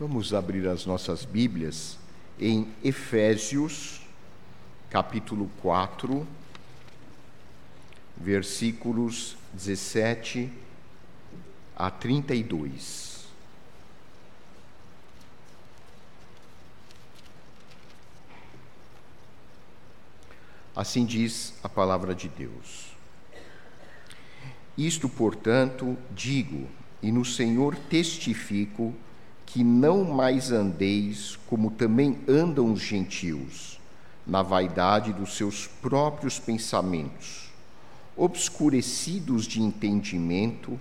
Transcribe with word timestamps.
Vamos 0.00 0.32
abrir 0.32 0.68
as 0.68 0.86
nossas 0.86 1.24
Bíblias 1.24 1.98
em 2.38 2.72
Efésios, 2.84 4.00
capítulo 4.88 5.50
4, 5.60 6.24
versículos 8.16 9.36
17 9.52 10.52
a 11.74 11.90
32. 11.90 13.26
Assim 20.76 21.04
diz 21.04 21.54
a 21.60 21.68
palavra 21.68 22.14
de 22.14 22.28
Deus. 22.28 22.92
Isto, 24.76 25.08
portanto, 25.08 25.98
digo, 26.12 26.68
e 27.02 27.10
no 27.10 27.24
Senhor 27.24 27.74
testifico, 27.74 28.94
que 29.48 29.64
não 29.64 30.04
mais 30.04 30.52
andeis 30.52 31.38
como 31.46 31.70
também 31.70 32.18
andam 32.28 32.70
os 32.70 32.80
gentios, 32.80 33.80
na 34.26 34.42
vaidade 34.42 35.10
dos 35.10 35.38
seus 35.38 35.66
próprios 35.66 36.38
pensamentos, 36.38 37.48
obscurecidos 38.14 39.46
de 39.46 39.62
entendimento, 39.62 40.78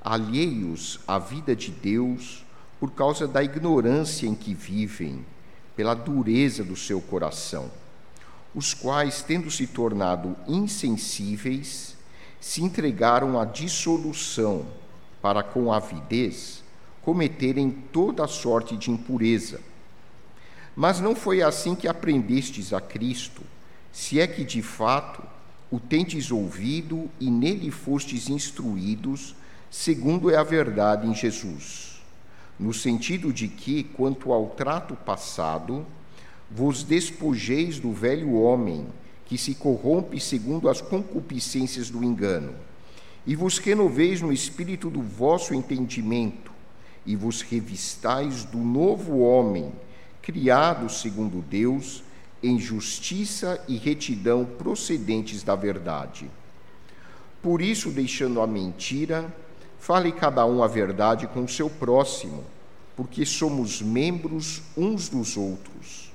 alheios 0.00 1.00
à 1.08 1.18
vida 1.18 1.56
de 1.56 1.72
Deus 1.72 2.44
por 2.78 2.92
causa 2.92 3.26
da 3.26 3.42
ignorância 3.42 4.28
em 4.28 4.34
que 4.34 4.54
vivem, 4.54 5.26
pela 5.74 5.94
dureza 5.94 6.62
do 6.62 6.76
seu 6.76 7.00
coração, 7.00 7.68
os 8.54 8.72
quais, 8.72 9.22
tendo 9.22 9.50
se 9.50 9.66
tornado 9.66 10.36
insensíveis, 10.46 11.96
se 12.40 12.62
entregaram 12.62 13.40
à 13.40 13.44
dissolução 13.44 14.66
para 15.20 15.42
com 15.42 15.72
avidez 15.72 16.63
cometerem 17.04 17.70
toda 17.92 18.26
sorte 18.26 18.76
de 18.76 18.90
impureza. 18.90 19.60
Mas 20.74 21.00
não 21.00 21.14
foi 21.14 21.42
assim 21.42 21.74
que 21.74 21.86
aprendestes 21.86 22.72
a 22.72 22.80
Cristo, 22.80 23.42
se 23.92 24.18
é 24.18 24.26
que 24.26 24.42
de 24.42 24.62
fato 24.62 25.22
o 25.70 25.78
tendes 25.78 26.30
ouvido 26.30 27.10
e 27.20 27.30
nele 27.30 27.70
fostes 27.70 28.28
instruídos, 28.28 29.34
segundo 29.70 30.30
é 30.30 30.36
a 30.36 30.42
verdade 30.42 31.06
em 31.06 31.14
Jesus. 31.14 32.02
No 32.58 32.72
sentido 32.72 33.32
de 33.32 33.48
que, 33.48 33.82
quanto 33.82 34.32
ao 34.32 34.46
trato 34.50 34.94
passado, 34.94 35.84
vos 36.50 36.82
despojeis 36.82 37.78
do 37.78 37.92
velho 37.92 38.34
homem, 38.34 38.86
que 39.26 39.36
se 39.36 39.54
corrompe 39.54 40.20
segundo 40.20 40.68
as 40.68 40.80
concupiscências 40.80 41.90
do 41.90 42.02
engano, 42.04 42.54
e 43.26 43.34
vos 43.34 43.58
renoveis 43.58 44.20
no 44.20 44.32
espírito 44.32 44.88
do 44.88 45.02
vosso 45.02 45.54
entendimento 45.54 46.53
e 47.06 47.14
vos 47.14 47.42
revistais 47.42 48.44
do 48.44 48.58
novo 48.58 49.18
homem, 49.18 49.72
criado 50.22 50.88
segundo 50.88 51.42
Deus, 51.42 52.02
em 52.42 52.58
justiça 52.58 53.62
e 53.68 53.76
retidão 53.76 54.44
procedentes 54.44 55.42
da 55.42 55.54
verdade. 55.54 56.30
Por 57.42 57.60
isso, 57.60 57.90
deixando 57.90 58.40
a 58.40 58.46
mentira, 58.46 59.34
fale 59.78 60.12
cada 60.12 60.46
um 60.46 60.62
a 60.62 60.66
verdade 60.66 61.26
com 61.26 61.44
o 61.44 61.48
seu 61.48 61.68
próximo, 61.68 62.44
porque 62.96 63.26
somos 63.26 63.82
membros 63.82 64.62
uns 64.76 65.08
dos 65.08 65.36
outros. 65.36 66.10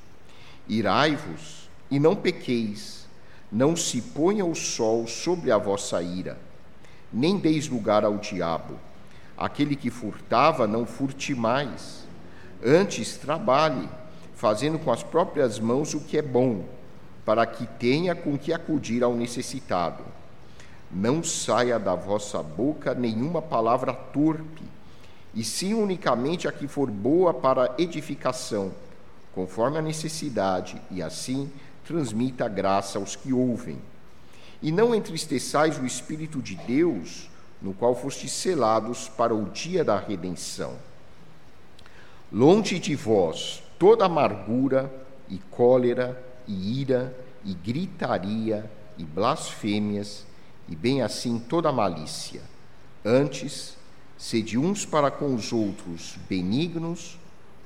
Irai-vos 0.67 1.69
e 1.89 1.99
não 1.99 2.15
pequeis, 2.15 3.07
não 3.51 3.75
se 3.75 4.01
ponha 4.01 4.45
o 4.45 4.55
sol 4.55 5.07
sobre 5.07 5.51
a 5.51 5.57
vossa 5.57 6.01
ira, 6.01 6.39
nem 7.11 7.37
deis 7.37 7.67
lugar 7.67 8.03
ao 8.03 8.17
diabo 8.17 8.88
Aquele 9.39 9.77
que 9.77 9.89
furtava, 9.89 10.67
não 10.67 10.85
furte 10.85 11.33
mais. 11.33 12.03
Antes, 12.61 13.15
trabalhe, 13.15 13.87
fazendo 14.35 14.77
com 14.77 14.91
as 14.91 15.01
próprias 15.01 15.57
mãos 15.57 15.93
o 15.93 16.01
que 16.01 16.17
é 16.17 16.21
bom, 16.21 16.65
para 17.23 17.45
que 17.45 17.65
tenha 17.65 18.13
com 18.13 18.37
que 18.37 18.51
acudir 18.51 19.01
ao 19.01 19.15
necessitado. 19.15 20.03
Não 20.91 21.23
saia 21.23 21.79
da 21.79 21.95
vossa 21.95 22.43
boca 22.43 22.93
nenhuma 22.93 23.41
palavra 23.41 23.93
torpe, 23.93 24.63
e 25.33 25.41
sim 25.41 25.73
unicamente 25.73 26.45
a 26.45 26.51
que 26.51 26.67
for 26.67 26.91
boa 26.91 27.33
para 27.33 27.73
edificação, 27.77 28.73
conforme 29.33 29.77
a 29.77 29.81
necessidade, 29.81 30.81
e 30.91 31.01
assim 31.01 31.49
transmita 31.85 32.49
graça 32.49 32.99
aos 32.99 33.15
que 33.15 33.31
ouvem. 33.31 33.79
E 34.61 34.69
não 34.69 34.93
entristeçais 34.93 35.79
o 35.79 35.85
Espírito 35.85 36.41
de 36.41 36.55
Deus, 36.55 37.28
no 37.61 37.73
qual 37.73 37.95
fostes 37.95 38.31
selados 38.31 39.09
para 39.09 39.33
o 39.33 39.45
dia 39.49 39.83
da 39.83 39.99
redenção. 39.99 40.77
Longe 42.31 42.79
de 42.79 42.95
vós 42.95 43.63
toda 43.77 44.05
amargura 44.05 44.91
e 45.27 45.37
cólera 45.49 46.21
e 46.47 46.81
ira 46.81 47.15
e 47.45 47.53
gritaria 47.53 48.69
e 48.97 49.03
blasfêmias 49.03 50.25
e 50.67 50.75
bem 50.75 51.01
assim 51.01 51.39
toda 51.39 51.71
malícia. 51.71 52.41
Antes, 53.03 53.77
sede 54.17 54.57
uns 54.57 54.85
para 54.85 55.09
com 55.09 55.33
os 55.33 55.53
outros 55.53 56.17
benignos, 56.27 57.17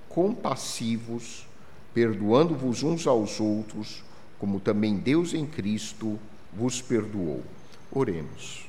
compassivos, 0.08 1.48
perdoando-vos 1.94 2.84
uns 2.84 3.08
aos 3.08 3.40
outros, 3.40 4.04
como 4.40 4.60
também 4.60 4.96
Deus 4.96 5.34
em 5.34 5.46
Cristo 5.46 6.20
vos 6.54 6.82
perdoou. 6.82 7.44
Oremos. 7.92 8.63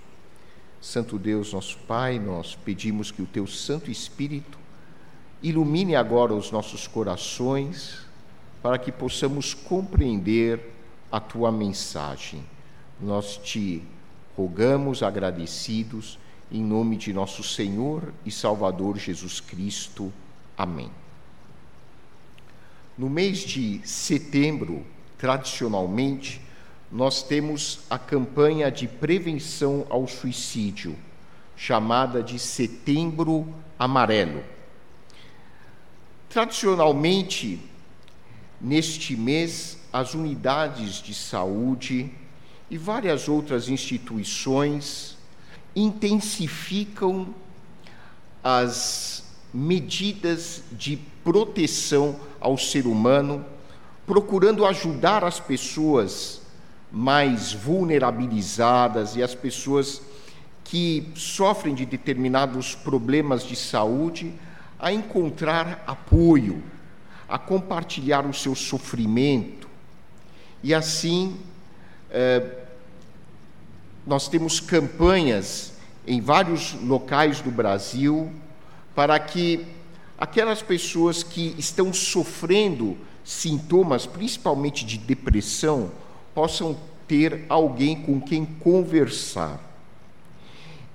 Santo 0.84 1.18
Deus, 1.18 1.54
nosso 1.54 1.78
Pai, 1.88 2.18
nós 2.18 2.58
pedimos 2.62 3.10
que 3.10 3.22
o 3.22 3.26
Teu 3.26 3.46
Santo 3.46 3.90
Espírito 3.90 4.58
ilumine 5.42 5.96
agora 5.96 6.34
os 6.34 6.50
nossos 6.50 6.86
corações 6.86 8.00
para 8.62 8.76
que 8.76 8.92
possamos 8.92 9.54
compreender 9.54 10.60
a 11.10 11.18
Tua 11.18 11.50
mensagem. 11.50 12.44
Nós 13.00 13.38
te 13.38 13.82
rogamos 14.36 15.02
agradecidos 15.02 16.18
em 16.52 16.62
nome 16.62 16.96
de 16.96 17.14
nosso 17.14 17.42
Senhor 17.42 18.12
e 18.26 18.30
Salvador 18.30 18.98
Jesus 18.98 19.40
Cristo. 19.40 20.12
Amém. 20.54 20.90
No 22.96 23.08
mês 23.08 23.38
de 23.38 23.80
setembro, 23.88 24.84
tradicionalmente, 25.16 26.42
nós 26.94 27.24
temos 27.24 27.80
a 27.90 27.98
campanha 27.98 28.70
de 28.70 28.86
prevenção 28.86 29.84
ao 29.90 30.06
suicídio, 30.06 30.96
chamada 31.56 32.22
de 32.22 32.38
Setembro 32.38 33.52
Amarelo. 33.76 34.44
Tradicionalmente, 36.28 37.58
neste 38.60 39.16
mês, 39.16 39.76
as 39.92 40.14
unidades 40.14 41.02
de 41.02 41.12
saúde 41.12 42.12
e 42.70 42.78
várias 42.78 43.28
outras 43.28 43.68
instituições 43.68 45.18
intensificam 45.74 47.34
as 48.40 49.24
medidas 49.52 50.62
de 50.70 50.96
proteção 51.24 52.20
ao 52.38 52.56
ser 52.56 52.86
humano, 52.86 53.44
procurando 54.06 54.64
ajudar 54.64 55.24
as 55.24 55.40
pessoas 55.40 56.43
mais 56.94 57.52
vulnerabilizadas 57.52 59.16
e 59.16 59.22
as 59.22 59.34
pessoas 59.34 60.00
que 60.62 61.10
sofrem 61.16 61.74
de 61.74 61.84
determinados 61.84 62.74
problemas 62.76 63.44
de 63.44 63.56
saúde 63.56 64.32
a 64.78 64.92
encontrar 64.92 65.82
apoio, 65.86 66.62
a 67.28 67.36
compartilhar 67.36 68.24
o 68.24 68.32
seu 68.32 68.54
sofrimento. 68.54 69.68
E 70.62 70.72
assim, 70.72 71.36
eh, 72.10 72.64
nós 74.06 74.28
temos 74.28 74.60
campanhas 74.60 75.72
em 76.06 76.20
vários 76.20 76.74
locais 76.74 77.40
do 77.40 77.50
Brasil 77.50 78.32
para 78.94 79.18
que 79.18 79.66
aquelas 80.16 80.62
pessoas 80.62 81.24
que 81.24 81.56
estão 81.58 81.92
sofrendo 81.92 82.96
sintomas, 83.24 84.06
principalmente 84.06 84.84
de 84.84 84.96
depressão, 84.96 85.90
possam 86.34 86.76
ter 87.06 87.44
alguém 87.48 88.00
com 88.02 88.20
quem 88.20 88.44
conversar. 88.44 89.60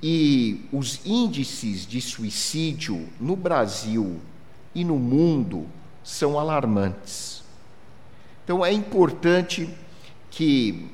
E 0.01 0.61
os 0.71 1.05
índices 1.05 1.85
de 1.85 1.99
suicídio 1.99 3.07
no 3.19 3.35
Brasil 3.35 4.19
e 4.73 4.83
no 4.83 4.97
mundo 4.97 5.65
são 6.03 6.39
alarmantes. 6.39 7.43
Então 8.43 8.65
é 8.65 8.71
importante 8.71 9.69
que 10.31 10.87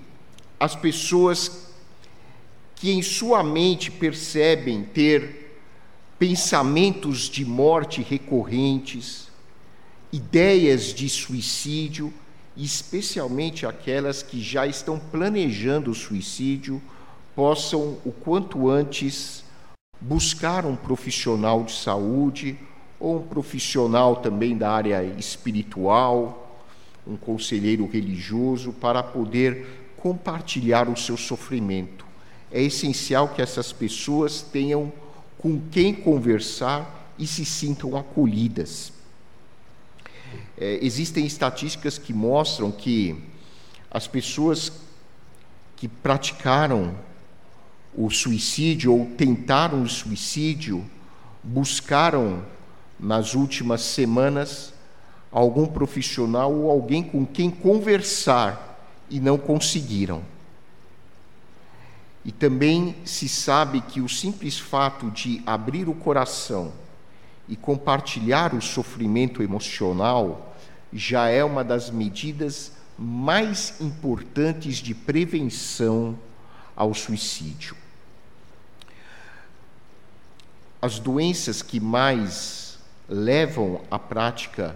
as 0.59 0.75
pessoas 0.75 1.65
que 2.75 2.91
em 2.91 3.01
sua 3.01 3.44
mente 3.44 3.89
percebem 3.89 4.83
ter 4.83 5.57
pensamentos 6.19 7.29
de 7.29 7.45
morte 7.45 8.01
recorrentes, 8.01 9.29
ideias 10.12 10.94
de 10.94 11.07
suicídio, 11.09 12.13
especialmente 12.55 13.65
aquelas 13.65 14.23
que 14.23 14.41
já 14.41 14.65
estão 14.65 14.99
planejando 14.99 15.91
o 15.91 15.95
suicídio, 15.95 16.81
possam 17.35 17.97
o 18.05 18.11
quanto 18.11 18.69
antes 18.69 19.43
buscar 19.99 20.65
um 20.65 20.75
profissional 20.75 21.63
de 21.63 21.73
saúde 21.73 22.57
ou 22.99 23.17
um 23.17 23.27
profissional 23.27 24.17
também 24.17 24.57
da 24.57 24.71
área 24.71 25.03
espiritual, 25.17 26.63
um 27.05 27.17
conselheiro 27.17 27.87
religioso, 27.87 28.71
para 28.71 29.03
poder 29.03 29.85
compartilhar 29.97 30.87
o 30.87 30.95
seu 30.95 31.17
sofrimento. 31.17 32.05
É 32.51 32.61
essencial 32.61 33.29
que 33.29 33.41
essas 33.41 33.73
pessoas 33.73 34.41
tenham 34.41 34.91
com 35.37 35.59
quem 35.69 35.93
conversar 35.93 37.13
e 37.19 37.27
se 37.27 37.43
sintam 37.43 37.97
acolhidas. 37.97 38.94
É, 40.57 40.79
existem 40.81 41.25
estatísticas 41.25 41.97
que 41.97 42.13
mostram 42.13 42.71
que 42.71 43.23
as 43.89 44.07
pessoas 44.07 44.71
que 45.75 45.87
praticaram 45.87 46.95
o 47.93 48.09
suicídio 48.09 48.93
ou 48.93 49.05
tentaram 49.17 49.83
o 49.83 49.89
suicídio 49.89 50.85
buscaram 51.43 52.43
nas 52.99 53.35
últimas 53.35 53.81
semanas 53.81 54.73
algum 55.31 55.65
profissional 55.65 56.53
ou 56.53 56.71
alguém 56.71 57.03
com 57.03 57.25
quem 57.25 57.49
conversar 57.49 58.79
e 59.09 59.19
não 59.19 59.38
conseguiram. 59.38 60.23
E 62.23 62.31
também 62.31 62.95
se 63.05 63.29
sabe 63.29 63.81
que 63.81 64.01
o 64.01 64.09
simples 64.09 64.57
fato 64.57 65.11
de 65.11 65.43
abrir 65.45 65.88
o 65.88 65.93
coração 65.93 66.73
e 67.47 67.56
compartilhar 67.56 68.53
o 68.53 68.62
sofrimento 68.62 69.44
emocional 69.44 70.56
já 70.92 71.27
é 71.27 71.44
uma 71.44 71.63
das 71.63 71.89
medidas 71.89 72.71
mais 72.97 73.80
importantes 73.81 74.77
de 74.77 74.95
prevenção 74.95 76.18
ao 76.75 76.94
suicídio. 76.94 77.75
As 80.81 81.00
doenças 81.00 81.62
que 81.62 81.80
mais 81.80 82.80
levam 83.07 83.81
à 83.89 84.00
prática 84.00 84.75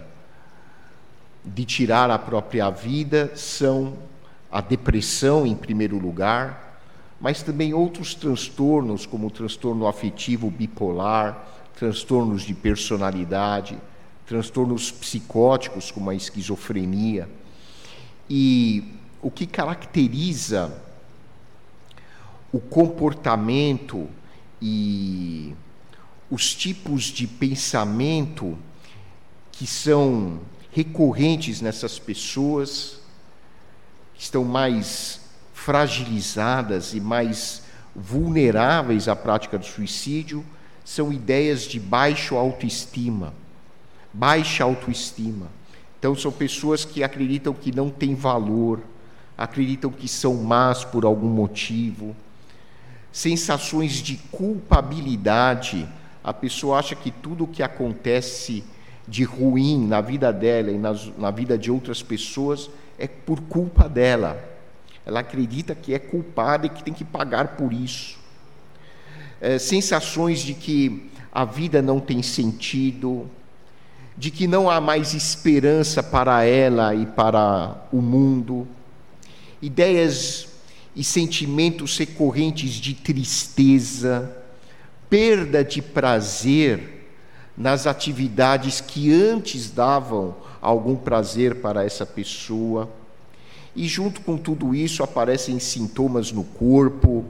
de 1.44 1.64
tirar 1.64 2.10
a 2.10 2.18
própria 2.18 2.68
vida 2.70 3.32
são 3.34 3.96
a 4.50 4.60
depressão, 4.60 5.46
em 5.46 5.54
primeiro 5.54 5.98
lugar, 5.98 6.80
mas 7.20 7.42
também 7.42 7.72
outros 7.72 8.14
transtornos, 8.14 9.06
como 9.06 9.26
o 9.26 9.30
transtorno 9.30 9.86
afetivo 9.86 10.50
bipolar, 10.50 11.46
transtornos 11.80 12.42
de 12.42 12.52
personalidade, 12.52 13.78
transtornos 14.26 14.92
psicóticos, 14.92 15.90
como 15.90 16.10
a 16.10 16.14
esquizofrenia. 16.14 17.26
E 18.28 18.92
o 19.22 19.30
que 19.30 19.46
caracteriza 19.46 20.70
o 22.52 22.60
comportamento 22.60 24.06
e 24.60 25.54
os 26.30 26.54
tipos 26.54 27.04
de 27.04 27.26
pensamento 27.26 28.58
que 29.50 29.66
são 29.66 30.38
recorrentes 30.72 31.62
nessas 31.62 31.98
pessoas, 31.98 33.00
que 34.12 34.22
estão 34.22 34.44
mais 34.44 35.22
fragilizadas 35.54 36.92
e 36.92 37.00
mais 37.00 37.62
vulneráveis 37.96 39.08
à 39.08 39.16
prática 39.16 39.56
do 39.56 39.64
suicídio, 39.64 40.44
são 40.84 41.12
ideias 41.12 41.62
de 41.62 41.78
baixa 41.78 42.34
autoestima. 42.34 43.32
Baixa 44.12 44.64
autoestima. 44.64 45.46
Então, 45.98 46.14
são 46.14 46.32
pessoas 46.32 46.84
que 46.84 47.02
acreditam 47.02 47.52
que 47.52 47.74
não 47.74 47.90
têm 47.90 48.14
valor, 48.14 48.80
acreditam 49.36 49.90
que 49.90 50.08
são 50.08 50.34
más 50.36 50.84
por 50.84 51.04
algum 51.04 51.28
motivo. 51.28 52.16
Sensações 53.12 53.94
de 53.94 54.16
culpabilidade. 54.30 55.88
A 56.22 56.32
pessoa 56.32 56.78
acha 56.78 56.94
que 56.94 57.10
tudo 57.10 57.44
o 57.44 57.48
que 57.48 57.62
acontece 57.62 58.64
de 59.08 59.24
ruim 59.24 59.86
na 59.86 60.00
vida 60.00 60.32
dela 60.32 60.70
e 60.70 60.78
nas, 60.78 61.10
na 61.18 61.30
vida 61.30 61.58
de 61.58 61.70
outras 61.70 62.02
pessoas 62.02 62.70
é 62.98 63.08
por 63.08 63.40
culpa 63.40 63.88
dela. 63.88 64.38
Ela 65.04 65.20
acredita 65.20 65.74
que 65.74 65.92
é 65.92 65.98
culpada 65.98 66.66
e 66.66 66.70
que 66.70 66.84
tem 66.84 66.94
que 66.94 67.04
pagar 67.04 67.56
por 67.56 67.72
isso. 67.72 68.19
É, 69.40 69.58
sensações 69.58 70.40
de 70.40 70.54
que 70.54 71.10
a 71.32 71.44
vida 71.44 71.80
não 71.80 71.98
tem 71.98 72.22
sentido, 72.22 73.26
de 74.16 74.30
que 74.30 74.46
não 74.46 74.68
há 74.68 74.80
mais 74.80 75.14
esperança 75.14 76.02
para 76.02 76.44
ela 76.44 76.94
e 76.94 77.06
para 77.06 77.86
o 77.90 78.02
mundo. 78.02 78.68
Ideias 79.62 80.48
e 80.94 81.02
sentimentos 81.02 81.96
recorrentes 81.96 82.72
de 82.72 82.92
tristeza, 82.94 84.36
perda 85.08 85.64
de 85.64 85.80
prazer 85.80 87.08
nas 87.56 87.86
atividades 87.86 88.80
que 88.80 89.12
antes 89.12 89.70
davam 89.70 90.36
algum 90.60 90.96
prazer 90.96 91.56
para 91.56 91.84
essa 91.84 92.04
pessoa. 92.04 92.88
E 93.74 93.86
junto 93.86 94.20
com 94.22 94.36
tudo 94.36 94.74
isso 94.74 95.02
aparecem 95.02 95.58
sintomas 95.58 96.32
no 96.32 96.44
corpo, 96.44 97.24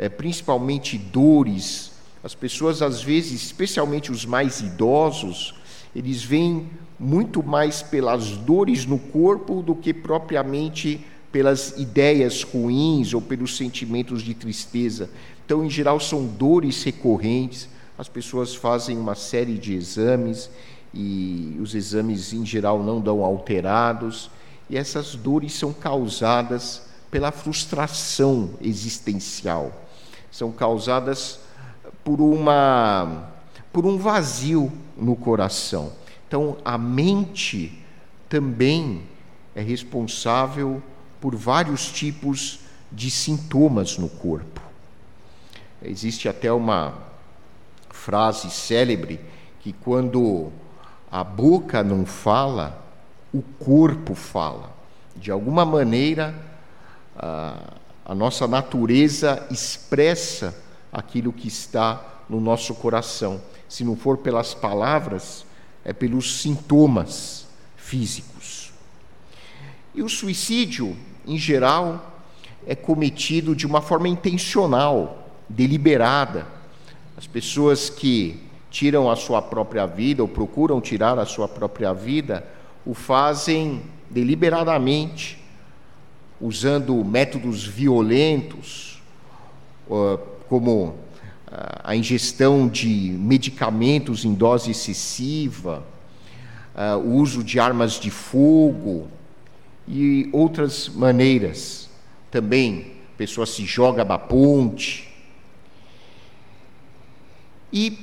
é, 0.00 0.08
principalmente 0.08 0.98
dores. 0.98 1.92
As 2.24 2.34
pessoas, 2.34 2.82
às 2.82 3.00
vezes, 3.00 3.44
especialmente 3.44 4.10
os 4.10 4.26
mais 4.26 4.60
idosos, 4.60 5.54
eles 5.94 6.24
vêm 6.24 6.68
muito 6.98 7.40
mais 7.42 7.82
pelas 7.82 8.30
dores 8.30 8.84
no 8.84 8.98
corpo 8.98 9.62
do 9.62 9.76
que 9.76 9.94
propriamente 9.94 11.06
pelas 11.30 11.78
ideias 11.78 12.42
ruins 12.42 13.14
ou 13.14 13.20
pelos 13.20 13.56
sentimentos 13.56 14.22
de 14.22 14.34
tristeza. 14.34 15.08
Então, 15.46 15.64
em 15.64 15.70
geral, 15.70 16.00
são 16.00 16.26
dores 16.26 16.82
recorrentes 16.82 17.68
as 18.00 18.08
pessoas 18.08 18.54
fazem 18.54 18.96
uma 18.96 19.14
série 19.14 19.58
de 19.58 19.74
exames 19.74 20.48
e 20.94 21.58
os 21.60 21.74
exames 21.74 22.32
em 22.32 22.46
geral 22.46 22.82
não 22.82 22.98
dão 22.98 23.22
alterados, 23.22 24.30
e 24.70 24.78
essas 24.78 25.14
dores 25.14 25.52
são 25.52 25.70
causadas 25.70 26.80
pela 27.10 27.30
frustração 27.30 28.54
existencial. 28.62 29.89
São 30.30 30.52
causadas 30.52 31.40
por 32.04 32.20
uma 32.20 33.28
por 33.72 33.86
um 33.86 33.96
vazio 33.96 34.72
no 34.96 35.14
coração. 35.14 35.92
Então, 36.26 36.56
a 36.64 36.76
mente 36.76 37.80
também 38.28 39.02
é 39.54 39.60
responsável 39.60 40.82
por 41.20 41.36
vários 41.36 41.90
tipos 41.90 42.60
de 42.90 43.10
sintomas 43.10 43.96
no 43.98 44.08
corpo. 44.08 44.60
Existe 45.82 46.28
até 46.28 46.52
uma 46.52 46.94
frase 47.90 48.50
célebre 48.50 49.20
que 49.60 49.72
quando 49.72 50.50
a 51.10 51.22
boca 51.22 51.82
não 51.82 52.04
fala, 52.06 52.82
o 53.32 53.42
corpo 53.42 54.14
fala. 54.14 54.70
De 55.16 55.30
alguma 55.30 55.64
maneira, 55.64 56.34
a, 57.16 57.56
a 58.10 58.14
nossa 58.14 58.48
natureza 58.48 59.46
expressa 59.52 60.52
aquilo 60.92 61.32
que 61.32 61.46
está 61.46 62.24
no 62.28 62.40
nosso 62.40 62.74
coração. 62.74 63.40
Se 63.68 63.84
não 63.84 63.94
for 63.94 64.18
pelas 64.18 64.52
palavras, 64.52 65.46
é 65.84 65.92
pelos 65.92 66.40
sintomas 66.40 67.46
físicos. 67.76 68.72
E 69.94 70.02
o 70.02 70.08
suicídio, 70.08 70.96
em 71.24 71.38
geral, 71.38 72.20
é 72.66 72.74
cometido 72.74 73.54
de 73.54 73.64
uma 73.64 73.80
forma 73.80 74.08
intencional, 74.08 75.28
deliberada 75.48 76.48
as 77.16 77.28
pessoas 77.28 77.88
que 77.88 78.42
tiram 78.72 79.08
a 79.08 79.14
sua 79.14 79.40
própria 79.40 79.86
vida 79.86 80.20
ou 80.20 80.26
procuram 80.26 80.80
tirar 80.80 81.16
a 81.16 81.26
sua 81.26 81.46
própria 81.46 81.92
vida 81.92 82.44
o 82.84 82.92
fazem 82.92 83.80
deliberadamente, 84.10 85.39
usando 86.40 87.04
métodos 87.04 87.66
violentos, 87.66 89.02
como 90.48 90.96
a 91.84 91.94
ingestão 91.94 92.68
de 92.68 92.88
medicamentos 92.88 94.24
em 94.24 94.32
dose 94.32 94.70
excessiva, 94.70 95.84
o 97.04 97.10
uso 97.10 97.44
de 97.44 97.60
armas 97.60 97.94
de 97.94 98.10
fogo 98.10 99.08
e 99.86 100.28
outras 100.32 100.88
maneiras. 100.88 101.90
Também, 102.30 102.92
a 103.14 103.18
pessoa 103.18 103.46
se 103.46 103.64
joga 103.66 104.04
da 104.04 104.16
ponte, 104.16 105.08
e 107.72 107.98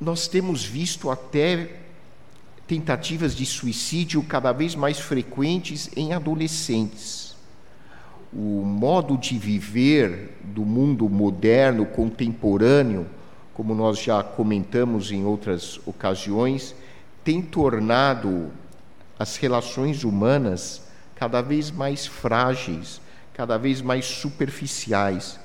nós 0.00 0.28
temos 0.28 0.64
visto 0.64 1.10
até 1.10 1.80
tentativas 2.66 3.34
de 3.34 3.44
suicídio 3.44 4.22
cada 4.22 4.52
vez 4.52 4.74
mais 4.74 4.98
frequentes 4.98 5.90
em 5.96 6.12
adolescentes. 6.12 7.27
O 8.32 8.62
modo 8.64 9.16
de 9.16 9.38
viver 9.38 10.36
do 10.42 10.64
mundo 10.64 11.08
moderno, 11.08 11.86
contemporâneo, 11.86 13.06
como 13.54 13.74
nós 13.74 13.98
já 13.98 14.22
comentamos 14.22 15.10
em 15.10 15.24
outras 15.24 15.80
ocasiões, 15.86 16.74
tem 17.24 17.40
tornado 17.40 18.50
as 19.18 19.36
relações 19.36 20.04
humanas 20.04 20.82
cada 21.16 21.40
vez 21.40 21.70
mais 21.70 22.06
frágeis, 22.06 23.00
cada 23.34 23.56
vez 23.58 23.80
mais 23.80 24.04
superficiais. 24.04 25.40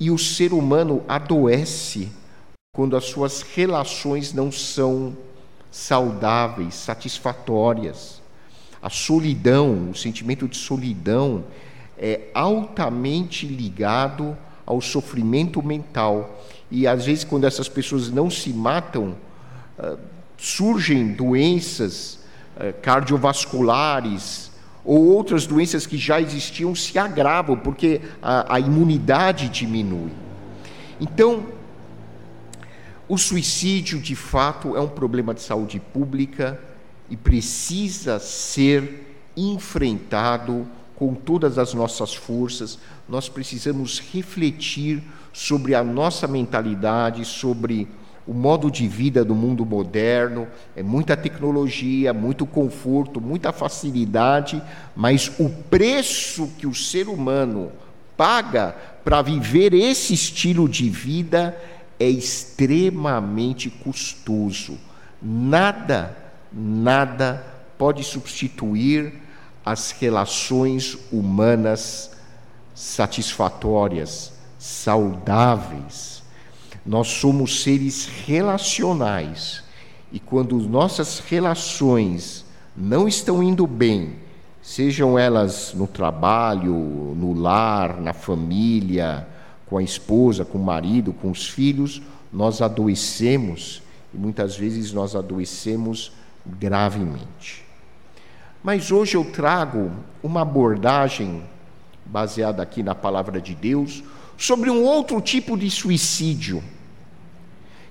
E 0.00 0.10
o 0.10 0.18
ser 0.18 0.52
humano 0.52 1.02
adoece 1.06 2.10
quando 2.74 2.96
as 2.96 3.04
suas 3.04 3.42
relações 3.42 4.32
não 4.32 4.50
são 4.50 5.16
saudáveis, 5.70 6.74
satisfatórias. 6.74 8.22
A 8.80 8.88
solidão, 8.88 9.90
o 9.90 9.94
sentimento 9.94 10.48
de 10.48 10.56
solidão, 10.56 11.44
é 11.98 12.28
altamente 12.34 13.46
ligado 13.46 14.36
ao 14.64 14.80
sofrimento 14.80 15.62
mental. 15.62 16.42
E 16.70 16.86
às 16.86 17.04
vezes, 17.04 17.24
quando 17.24 17.44
essas 17.44 17.68
pessoas 17.68 18.10
não 18.10 18.30
se 18.30 18.50
matam, 18.50 19.16
uh, 19.78 19.98
surgem 20.36 21.08
doenças 21.08 22.18
uh, 22.56 22.72
cardiovasculares 22.80 24.50
ou 24.84 25.04
outras 25.06 25.46
doenças 25.46 25.86
que 25.86 25.96
já 25.96 26.20
existiam 26.20 26.74
se 26.74 26.98
agravam, 26.98 27.56
porque 27.56 28.00
a, 28.20 28.56
a 28.56 28.60
imunidade 28.60 29.48
diminui. 29.48 30.10
Então, 31.00 31.44
o 33.08 33.18
suicídio, 33.18 34.00
de 34.00 34.16
fato, 34.16 34.76
é 34.76 34.80
um 34.80 34.88
problema 34.88 35.34
de 35.34 35.42
saúde 35.42 35.78
pública 35.78 36.58
e 37.10 37.16
precisa 37.16 38.18
ser 38.18 39.18
enfrentado 39.36 40.66
com 41.02 41.14
todas 41.14 41.58
as 41.58 41.74
nossas 41.74 42.14
forças. 42.14 42.78
Nós 43.08 43.28
precisamos 43.28 43.98
refletir 43.98 45.02
sobre 45.32 45.74
a 45.74 45.82
nossa 45.82 46.28
mentalidade, 46.28 47.24
sobre 47.24 47.88
o 48.24 48.32
modo 48.32 48.70
de 48.70 48.86
vida 48.86 49.24
do 49.24 49.34
mundo 49.34 49.66
moderno. 49.66 50.46
É 50.76 50.82
muita 50.82 51.16
tecnologia, 51.16 52.12
muito 52.12 52.46
conforto, 52.46 53.20
muita 53.20 53.50
facilidade, 53.52 54.62
mas 54.94 55.28
o 55.40 55.48
preço 55.48 56.48
que 56.56 56.68
o 56.68 56.74
ser 56.74 57.08
humano 57.08 57.72
paga 58.16 58.72
para 59.04 59.22
viver 59.22 59.74
esse 59.74 60.14
estilo 60.14 60.68
de 60.68 60.88
vida 60.88 61.60
é 61.98 62.08
extremamente 62.08 63.68
custoso. 63.68 64.78
Nada, 65.20 66.16
nada 66.52 67.44
pode 67.76 68.04
substituir 68.04 69.20
as 69.64 69.92
relações 69.92 70.98
humanas 71.12 72.10
satisfatórias, 72.74 74.32
saudáveis. 74.58 76.22
Nós 76.84 77.08
somos 77.08 77.62
seres 77.62 78.06
relacionais 78.26 79.62
e 80.10 80.18
quando 80.18 80.56
nossas 80.56 81.20
relações 81.20 82.44
não 82.76 83.06
estão 83.06 83.42
indo 83.42 83.66
bem, 83.66 84.16
sejam 84.60 85.18
elas 85.18 85.72
no 85.74 85.86
trabalho, 85.86 86.74
no 86.74 87.32
lar, 87.32 88.00
na 88.00 88.12
família, 88.12 89.26
com 89.66 89.78
a 89.78 89.82
esposa, 89.82 90.44
com 90.44 90.58
o 90.58 90.64
marido, 90.64 91.12
com 91.12 91.30
os 91.30 91.48
filhos, 91.48 92.02
nós 92.32 92.60
adoecemos 92.60 93.82
e 94.12 94.16
muitas 94.16 94.56
vezes 94.56 94.92
nós 94.92 95.14
adoecemos 95.14 96.12
gravemente. 96.46 97.61
Mas 98.62 98.92
hoje 98.92 99.16
eu 99.16 99.24
trago 99.24 99.90
uma 100.22 100.42
abordagem 100.42 101.42
baseada 102.06 102.62
aqui 102.62 102.82
na 102.82 102.94
palavra 102.94 103.40
de 103.40 103.54
Deus 103.54 104.04
sobre 104.36 104.70
um 104.70 104.84
outro 104.84 105.20
tipo 105.20 105.56
de 105.56 105.70
suicídio, 105.70 106.62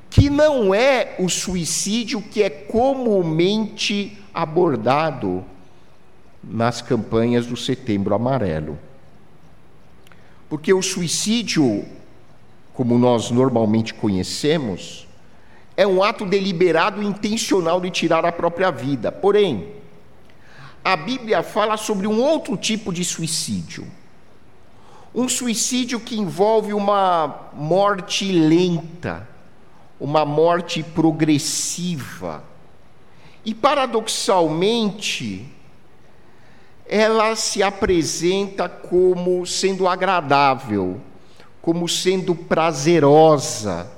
que 0.10 0.30
não 0.30 0.74
é 0.74 1.16
o 1.20 1.28
suicídio 1.30 2.22
que 2.22 2.42
é 2.42 2.50
comumente 2.50 4.18
abordado 4.34 5.44
nas 6.44 6.82
campanhas 6.82 7.46
do 7.46 7.58
Setembro 7.58 8.16
Amarelo. 8.16 8.78
Porque 10.50 10.74
o 10.74 10.82
suicídio, 10.82 11.86
como 12.74 12.98
nós 12.98 13.30
normalmente 13.30 13.94
conhecemos, 13.94 15.08
é 15.78 15.88
um 15.88 16.04
ato 16.04 16.26
deliberado 16.26 17.02
e 17.02 17.06
intencional 17.06 17.80
de 17.80 17.90
tirar 17.90 18.26
a 18.26 18.32
própria 18.32 18.70
vida. 18.72 19.12
Porém, 19.12 19.81
a 20.84 20.96
Bíblia 20.96 21.44
fala 21.44 21.78
sobre 21.78 22.08
um 22.08 22.22
outro 22.22 22.58
tipo 22.58 22.92
de 22.92 23.06
suicídio. 23.06 23.88
Um 25.14 25.28
suicídio 25.30 26.00
que 26.00 26.18
envolve 26.18 26.74
uma 26.74 27.50
morte 27.54 28.32
lenta, 28.32 29.28
uma 30.00 30.26
morte 30.26 30.82
progressiva. 30.82 32.44
E 33.46 33.54
paradoxalmente, 33.54 35.48
ela 36.88 37.36
se 37.36 37.62
apresenta 37.62 38.68
como 38.68 39.46
sendo 39.46 39.88
agradável, 39.88 41.00
como 41.62 41.88
sendo 41.88 42.34
prazerosa, 42.34 43.92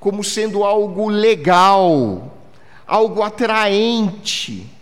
como 0.00 0.24
sendo 0.24 0.64
algo 0.64 1.08
legal, 1.08 2.32
algo 2.86 3.22
atraente. 3.22 4.75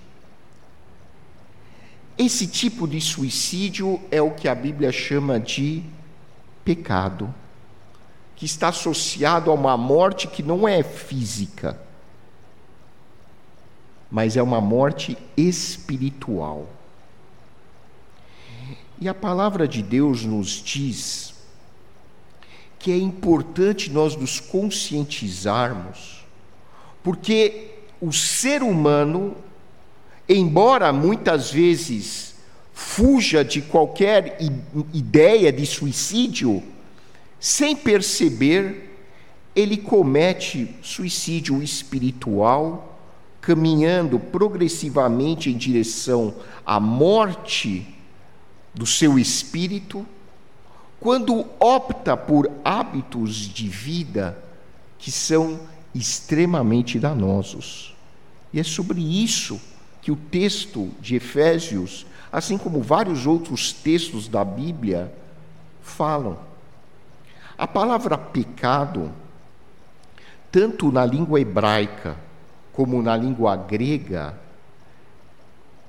Esse 2.16 2.46
tipo 2.46 2.86
de 2.86 3.00
suicídio 3.00 4.00
é 4.10 4.22
o 4.22 4.30
que 4.30 4.48
a 4.48 4.54
Bíblia 4.54 4.92
chama 4.92 5.40
de 5.40 5.82
pecado, 6.64 7.32
que 8.36 8.46
está 8.46 8.68
associado 8.68 9.50
a 9.50 9.54
uma 9.54 9.76
morte 9.76 10.28
que 10.28 10.42
não 10.42 10.66
é 10.66 10.82
física, 10.82 11.80
mas 14.10 14.36
é 14.36 14.42
uma 14.42 14.60
morte 14.60 15.18
espiritual. 15.36 16.68
E 19.00 19.08
a 19.08 19.14
palavra 19.14 19.66
de 19.66 19.82
Deus 19.82 20.24
nos 20.24 20.62
diz 20.62 21.34
que 22.78 22.92
é 22.92 22.96
importante 22.96 23.90
nós 23.90 24.14
nos 24.14 24.38
conscientizarmos, 24.38 26.24
porque 27.02 27.72
o 28.00 28.12
ser 28.12 28.62
humano, 28.62 29.36
embora 30.28 30.92
muitas 30.92 31.50
vezes 31.50 32.34
fuja 32.72 33.44
de 33.44 33.62
qualquer 33.62 34.38
ideia 34.92 35.52
de 35.52 35.64
suicídio, 35.64 36.62
sem 37.38 37.76
perceber, 37.76 38.90
ele 39.54 39.76
comete 39.76 40.74
suicídio 40.82 41.62
espiritual, 41.62 42.98
caminhando 43.40 44.18
progressivamente 44.18 45.50
em 45.50 45.56
direção 45.56 46.34
à 46.66 46.80
morte 46.80 47.86
do 48.74 48.86
seu 48.86 49.18
espírito, 49.18 50.04
quando 50.98 51.46
opta 51.60 52.16
por 52.16 52.50
hábitos 52.64 53.36
de 53.36 53.68
vida 53.68 54.42
que 54.98 55.12
são 55.12 55.60
extremamente 55.94 56.98
danosos. 56.98 57.94
E 58.52 58.58
é 58.58 58.64
sobre 58.64 59.00
isso 59.00 59.60
que 60.04 60.12
o 60.12 60.16
texto 60.16 60.90
de 61.00 61.16
Efésios, 61.16 62.04
assim 62.30 62.58
como 62.58 62.82
vários 62.82 63.26
outros 63.26 63.72
textos 63.72 64.28
da 64.28 64.44
Bíblia, 64.44 65.10
falam. 65.82 66.36
A 67.56 67.66
palavra 67.66 68.18
pecado, 68.18 69.10
tanto 70.52 70.92
na 70.92 71.06
língua 71.06 71.40
hebraica 71.40 72.18
como 72.70 73.00
na 73.00 73.16
língua 73.16 73.56
grega, 73.56 74.38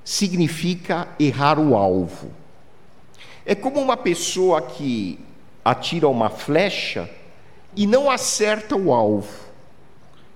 significa 0.02 1.10
errar 1.20 1.60
o 1.60 1.76
alvo. 1.76 2.32
É 3.46 3.54
como 3.54 3.82
uma 3.82 3.98
pessoa 3.98 4.62
que 4.62 5.20
atira 5.62 6.08
uma 6.08 6.30
flecha 6.30 7.10
e 7.76 7.86
não 7.86 8.10
acerta 8.10 8.78
o 8.78 8.94
alvo. 8.94 9.44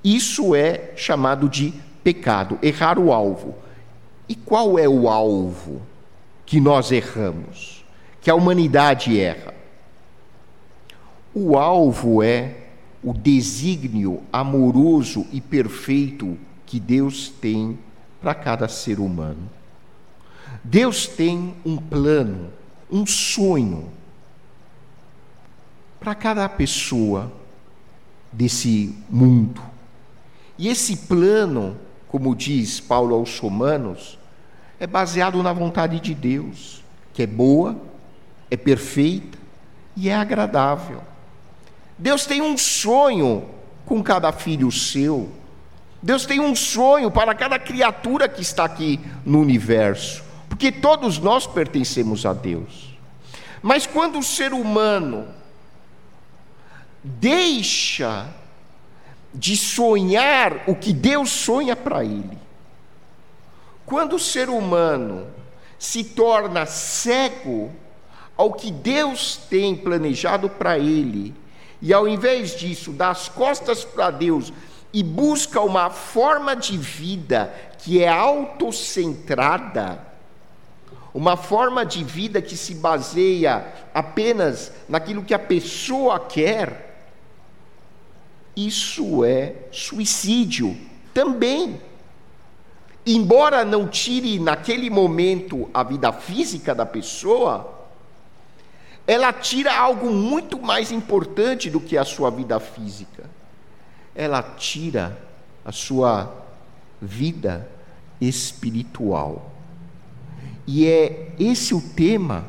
Isso 0.04 0.54
é 0.54 0.92
chamado 0.98 1.48
de 1.48 1.74
pecado, 2.04 2.60
errar 2.62 3.00
o 3.00 3.14
alvo. 3.14 3.69
E 4.30 4.36
qual 4.36 4.80
é 4.80 4.88
o 4.88 5.10
alvo 5.10 5.82
que 6.46 6.62
nós 6.62 6.92
erramos? 6.92 7.84
Que 8.22 8.30
a 8.30 8.36
humanidade 8.36 9.20
erra? 9.20 9.54
O 11.34 11.58
alvo 11.58 12.24
é 12.24 12.56
o 13.04 13.12
desígnio 13.12 14.22
amoroso 14.32 15.26
e 15.34 15.42
perfeito 15.42 16.38
que 16.66 16.80
Deus 16.80 17.30
tem 17.30 17.78
para 18.22 18.36
cada 18.36 18.68
ser 18.68 19.00
humano. 19.00 19.50
Deus 20.64 21.08
tem 21.08 21.56
um 21.66 21.78
plano 21.78 22.52
um 22.92 23.06
sonho 23.06 23.90
para 26.00 26.16
cada 26.16 26.48
pessoa 26.50 27.32
desse 28.32 28.96
mundo. 29.10 29.62
E 30.58 30.68
esse 30.68 30.96
plano, 30.96 31.78
como 32.08 32.36
diz 32.36 32.80
Paulo 32.80 33.16
aos 33.16 33.38
Romanos, 33.40 34.18
é 34.80 34.88
baseado 34.88 35.42
na 35.44 35.52
vontade 35.52 36.00
de 36.00 36.14
Deus, 36.14 36.84
que 37.14 37.24
é 37.24 37.28
boa, 37.28 37.76
é 38.50 38.58
perfeita 38.58 39.38
e 39.96 40.10
é 40.10 40.16
agradável. 40.16 41.04
Deus 41.98 42.26
tem 42.26 42.42
um 42.42 42.58
sonho 42.58 43.46
com 43.86 44.02
cada 44.02 44.32
filho 44.32 44.72
seu. 44.72 45.30
Deus 46.02 46.26
tem 46.26 46.40
um 46.40 46.56
sonho 46.56 47.12
para 47.12 47.36
cada 47.36 47.60
criatura 47.60 48.30
que 48.30 48.42
está 48.42 48.64
aqui 48.64 49.00
no 49.26 49.42
universo 49.42 50.30
porque 50.60 50.74
todos 50.74 51.20
nós 51.20 51.48
pertencemos 51.48 52.26
a 52.26 52.34
Deus. 52.34 52.94
Mas 53.62 53.88
quando 53.88 54.20
o 54.20 54.24
ser 54.24 54.52
humano 54.52 55.26
deixa 57.02 58.28
de 59.34 59.56
sonhar 59.56 60.64
o 60.68 60.76
que 60.76 60.92
Deus 60.92 61.30
sonha 61.30 61.78
para 61.78 62.04
ele. 62.04 62.38
Quando 63.90 64.18
o 64.18 64.20
ser 64.20 64.52
humano 64.52 65.26
se 65.80 66.04
torna 66.04 66.68
cego 66.68 67.72
ao 68.38 68.54
que 68.54 68.70
Deus 68.70 69.36
tem 69.50 69.76
planejado 69.76 70.48
para 70.48 70.78
ele, 70.78 71.34
e 71.82 71.92
ao 71.92 72.08
invés 72.08 72.56
disso 72.56 72.92
dá 72.92 73.10
as 73.10 73.28
costas 73.28 73.84
para 73.84 74.12
Deus 74.12 74.54
e 74.94 75.02
busca 75.02 75.60
uma 75.62 75.90
forma 75.90 76.56
de 76.56 76.78
vida 76.78 77.52
que 77.80 78.04
é 78.04 78.08
autocentrada, 78.08 80.00
uma 81.12 81.36
forma 81.36 81.84
de 81.84 82.04
vida 82.04 82.44
que 82.44 82.56
se 82.56 82.76
baseia 82.76 83.74
apenas 83.92 84.72
naquilo 84.88 85.24
que 85.24 85.34
a 85.34 85.40
pessoa 85.40 86.20
quer, 86.20 87.08
isso 88.56 89.26
é 89.26 89.56
suicídio 89.72 90.78
também. 91.12 91.89
Embora 93.06 93.64
não 93.66 93.88
tire 93.88 94.40
naquele 94.40 94.90
momento 94.90 95.70
a 95.74 95.84
vida 95.84 96.12
física 96.12 96.76
da 96.76 96.86
pessoa, 96.86 97.80
ela 99.08 99.34
tira 99.34 99.76
algo 99.76 100.12
muito 100.12 100.62
mais 100.62 100.92
importante 100.92 101.70
do 101.70 101.80
que 101.80 101.98
a 101.98 102.06
sua 102.06 102.30
vida 102.30 102.60
física. 102.60 103.24
Ela 104.14 104.44
tira 104.44 105.18
a 105.66 105.72
sua 105.72 106.32
vida 107.02 107.68
espiritual. 108.22 109.52
E 110.68 110.86
é 110.86 111.32
esse 111.40 111.74
o 111.74 111.82
tema 111.82 112.46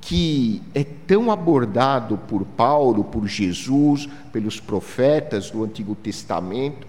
que 0.00 0.62
é 0.74 0.84
tão 0.84 1.30
abordado 1.30 2.18
por 2.28 2.44
Paulo, 2.44 3.02
por 3.04 3.26
Jesus, 3.26 4.06
pelos 4.30 4.60
profetas 4.60 5.50
do 5.50 5.64
Antigo 5.64 5.94
Testamento, 5.94 6.86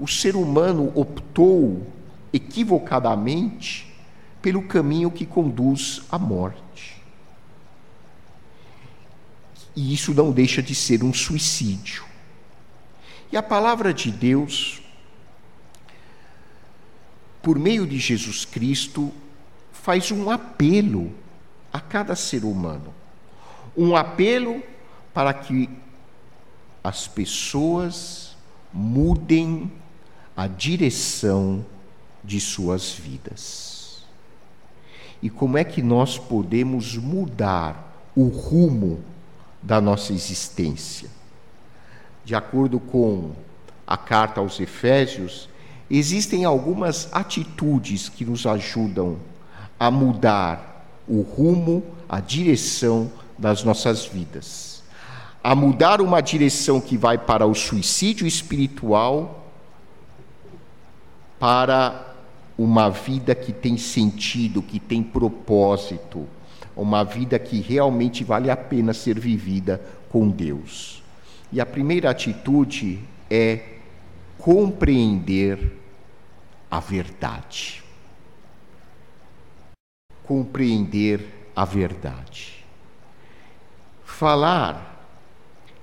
o 0.00 0.08
ser 0.08 0.34
humano 0.34 0.90
optou 0.94 1.86
equivocadamente 2.32 3.94
pelo 4.40 4.62
caminho 4.62 5.10
que 5.10 5.26
conduz 5.26 6.02
à 6.10 6.18
morte. 6.18 7.02
E 9.76 9.92
isso 9.92 10.14
não 10.14 10.32
deixa 10.32 10.62
de 10.62 10.74
ser 10.74 11.04
um 11.04 11.12
suicídio. 11.12 12.04
E 13.30 13.36
a 13.36 13.42
palavra 13.42 13.92
de 13.92 14.10
Deus, 14.10 14.82
por 17.42 17.58
meio 17.58 17.86
de 17.86 17.98
Jesus 17.98 18.44
Cristo, 18.44 19.12
faz 19.72 20.10
um 20.10 20.30
apelo 20.30 21.12
a 21.72 21.78
cada 21.78 22.16
ser 22.16 22.44
humano. 22.44 22.92
Um 23.76 23.94
apelo 23.94 24.62
para 25.12 25.32
que 25.32 25.68
as 26.82 27.06
pessoas 27.06 28.36
mudem 28.72 29.70
a 30.40 30.46
direção 30.46 31.62
de 32.24 32.40
suas 32.40 32.92
vidas. 32.92 34.04
E 35.20 35.28
como 35.28 35.58
é 35.58 35.64
que 35.64 35.82
nós 35.82 36.16
podemos 36.16 36.96
mudar 36.96 38.08
o 38.16 38.28
rumo 38.28 39.00
da 39.62 39.82
nossa 39.82 40.14
existência? 40.14 41.10
De 42.24 42.34
acordo 42.34 42.80
com 42.80 43.32
a 43.86 43.98
carta 43.98 44.40
aos 44.40 44.58
Efésios, 44.58 45.46
existem 45.90 46.46
algumas 46.46 47.10
atitudes 47.12 48.08
que 48.08 48.24
nos 48.24 48.46
ajudam 48.46 49.18
a 49.78 49.90
mudar 49.90 50.86
o 51.06 51.20
rumo, 51.20 51.84
a 52.08 52.18
direção 52.18 53.12
das 53.36 53.62
nossas 53.62 54.06
vidas. 54.06 54.82
A 55.44 55.54
mudar 55.54 56.00
uma 56.00 56.22
direção 56.22 56.80
que 56.80 56.96
vai 56.96 57.18
para 57.18 57.44
o 57.44 57.54
suicídio 57.54 58.26
espiritual, 58.26 59.39
para 61.40 62.14
uma 62.56 62.88
vida 62.88 63.34
que 63.34 63.52
tem 63.52 63.76
sentido, 63.76 64.62
que 64.62 64.78
tem 64.78 65.02
propósito, 65.02 66.28
uma 66.76 67.02
vida 67.02 67.38
que 67.38 67.60
realmente 67.60 68.22
vale 68.22 68.50
a 68.50 68.56
pena 68.56 68.92
ser 68.92 69.18
vivida 69.18 69.80
com 70.08 70.28
Deus. 70.28 71.02
E 71.50 71.60
a 71.60 71.66
primeira 71.66 72.10
atitude 72.10 73.00
é 73.28 73.78
compreender 74.38 75.76
a 76.70 76.78
verdade 76.78 77.82
compreender 80.30 81.26
a 81.56 81.64
verdade. 81.64 82.64
Falar 84.04 85.04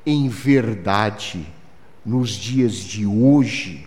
em 0.05 0.29
verdade 0.29 1.45
nos 2.05 2.29
dias 2.29 2.75
de 2.75 3.05
hoje, 3.05 3.85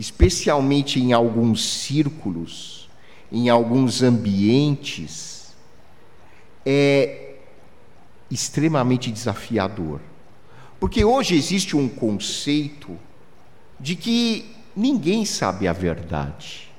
especialmente 0.00 0.98
em 0.98 1.12
alguns 1.12 1.62
círculos, 1.62 2.88
em 3.30 3.50
alguns 3.50 4.02
ambientes, 4.02 5.54
é 6.64 7.34
extremamente 8.30 9.10
desafiador. 9.10 10.00
Porque 10.80 11.04
hoje 11.04 11.34
existe 11.34 11.76
um 11.76 11.86
conceito 11.86 12.98
de 13.78 13.94
que 13.94 14.56
ninguém 14.74 15.26
sabe 15.26 15.68
a 15.68 15.72
verdade, 15.74 16.70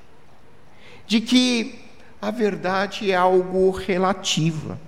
de 1.06 1.20
que 1.20 1.78
a 2.20 2.32
verdade 2.32 3.12
é 3.12 3.14
algo 3.14 3.70
relativa, 3.70 4.80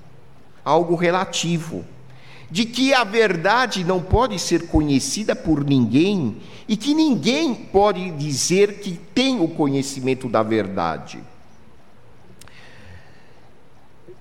algo 0.64 0.97
relativo, 0.97 1.85
de 2.50 2.64
que 2.64 2.94
a 2.94 3.04
verdade 3.04 3.85
não 3.85 4.00
pode 4.00 4.38
ser 4.38 4.68
conhecida 4.68 5.35
por 5.35 5.64
ninguém 5.64 6.37
e 6.68 6.76
que 6.76 6.94
ninguém 6.94 7.54
pode 7.54 8.11
dizer 8.12 8.80
que 8.80 8.92
tem 9.14 9.40
o 9.40 9.48
conhecimento 9.48 10.28
da 10.28 10.42
verdade. 10.42 11.22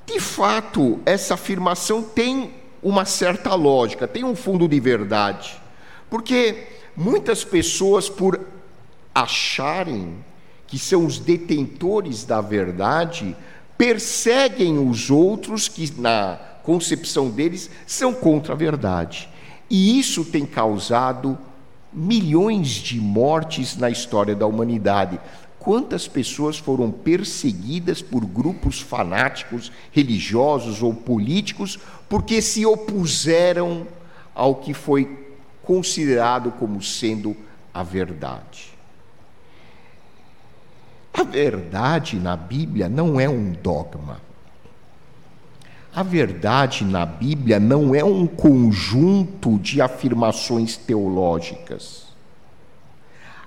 De 0.05 0.19
fato, 0.19 0.99
essa 1.05 1.35
afirmação 1.35 2.03
tem 2.03 2.51
uma 2.81 3.05
certa 3.05 3.55
lógica, 3.55 4.07
tem 4.07 4.23
um 4.23 4.35
fundo 4.35 4.67
de 4.67 4.79
verdade, 4.79 5.61
porque 6.09 6.67
muitas 6.95 7.43
pessoas, 7.43 8.09
por 8.09 8.39
acharem 9.15 10.17
que 10.67 10.77
são 10.77 11.05
os 11.05 11.19
detentores 11.19 12.25
da 12.25 12.41
verdade, 12.41 13.35
perseguem 13.77 14.77
os 14.77 15.09
outros 15.09 15.67
que, 15.67 15.91
na 15.99 16.39
concepção 16.63 17.29
deles, 17.29 17.69
são 17.85 18.13
contra 18.13 18.53
a 18.53 18.57
verdade. 18.57 19.29
E 19.69 19.99
isso 19.99 20.23
tem 20.25 20.45
causado 20.45 21.37
milhões 21.91 22.69
de 22.69 22.99
mortes 22.99 23.77
na 23.77 23.89
história 23.89 24.35
da 24.35 24.47
humanidade. 24.47 25.19
Quantas 25.59 26.07
pessoas 26.07 26.57
foram 26.57 26.91
perseguidas 26.91 28.01
por 28.01 28.25
grupos 28.25 28.81
fanáticos, 28.81 29.71
religiosos 29.91 30.81
ou 30.83 30.93
políticos, 30.93 31.79
porque 32.09 32.41
se 32.41 32.65
opuseram 32.65 33.87
ao 34.35 34.55
que 34.55 34.73
foi 34.73 35.27
considerado 35.63 36.51
como 36.51 36.81
sendo 36.81 37.35
a 37.73 37.81
verdade? 37.81 38.72
A 41.13 41.23
verdade 41.23 42.17
na 42.17 42.35
Bíblia 42.35 42.89
não 42.89 43.19
é 43.19 43.29
um 43.29 43.51
dogma. 43.51 44.19
A 45.95 46.01
verdade 46.01 46.83
na 46.83 47.05
Bíblia 47.05 47.59
não 47.59 47.93
é 47.93 48.03
um 48.03 48.25
conjunto 48.25 49.59
de 49.59 49.79
afirmações 49.79 50.75
teológicas. 50.75 52.07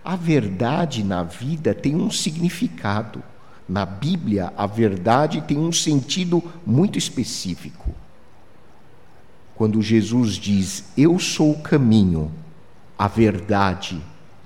A 0.05 0.15
verdade 0.15 1.03
na 1.03 1.25
vida 1.25 1.75
tem 1.75 1.97
um 1.97 2.09
significado. 2.09 3.21
Na 3.69 3.85
Bíblia, 3.85 4.53
a 4.57 4.65
verdade 4.65 5.41
tem 5.41 5.59
um 5.59 5.73
sentido 5.73 6.41
muito 6.65 6.97
específico. 6.97 7.91
Quando 9.57 9.83
Jesus 9.83 10.35
diz: 10.35 10.85
Eu 10.97 11.19
sou 11.19 11.51
o 11.51 11.59
caminho, 11.59 12.31
a 12.97 13.09
verdade 13.09 14.01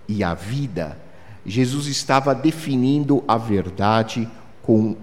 e 0.09 0.25
a 0.25 0.33
vida, 0.33 0.97
Jesus 1.45 1.87
estava 1.87 2.35
definindo 2.35 3.25
a 3.27 3.39
verdade 3.39 4.29
com 4.63 4.97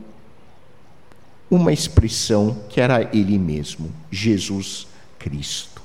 uma 1.50 1.72
expressão 1.72 2.64
que 2.70 2.80
era 2.80 3.10
ele 3.16 3.38
mesmo, 3.38 3.92
Jesus 4.12 4.88
Cristo. 5.18 5.82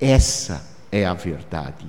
Essa 0.00 0.66
é 0.90 1.04
a 1.04 1.14
verdade. 1.14 1.86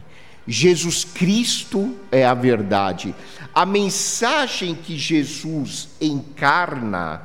Jesus 0.47 1.03
Cristo 1.03 1.95
é 2.11 2.25
a 2.25 2.33
verdade. 2.33 3.15
A 3.53 3.65
mensagem 3.65 4.75
que 4.75 4.97
Jesus 4.97 5.89
encarna 5.99 7.21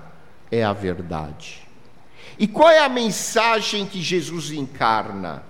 é 0.51 0.63
a 0.63 0.73
verdade. 0.73 1.67
E 2.39 2.47
qual 2.47 2.71
é 2.71 2.85
a 2.85 2.89
mensagem 2.89 3.87
que 3.87 4.01
Jesus 4.01 4.51
encarna? 4.51 5.43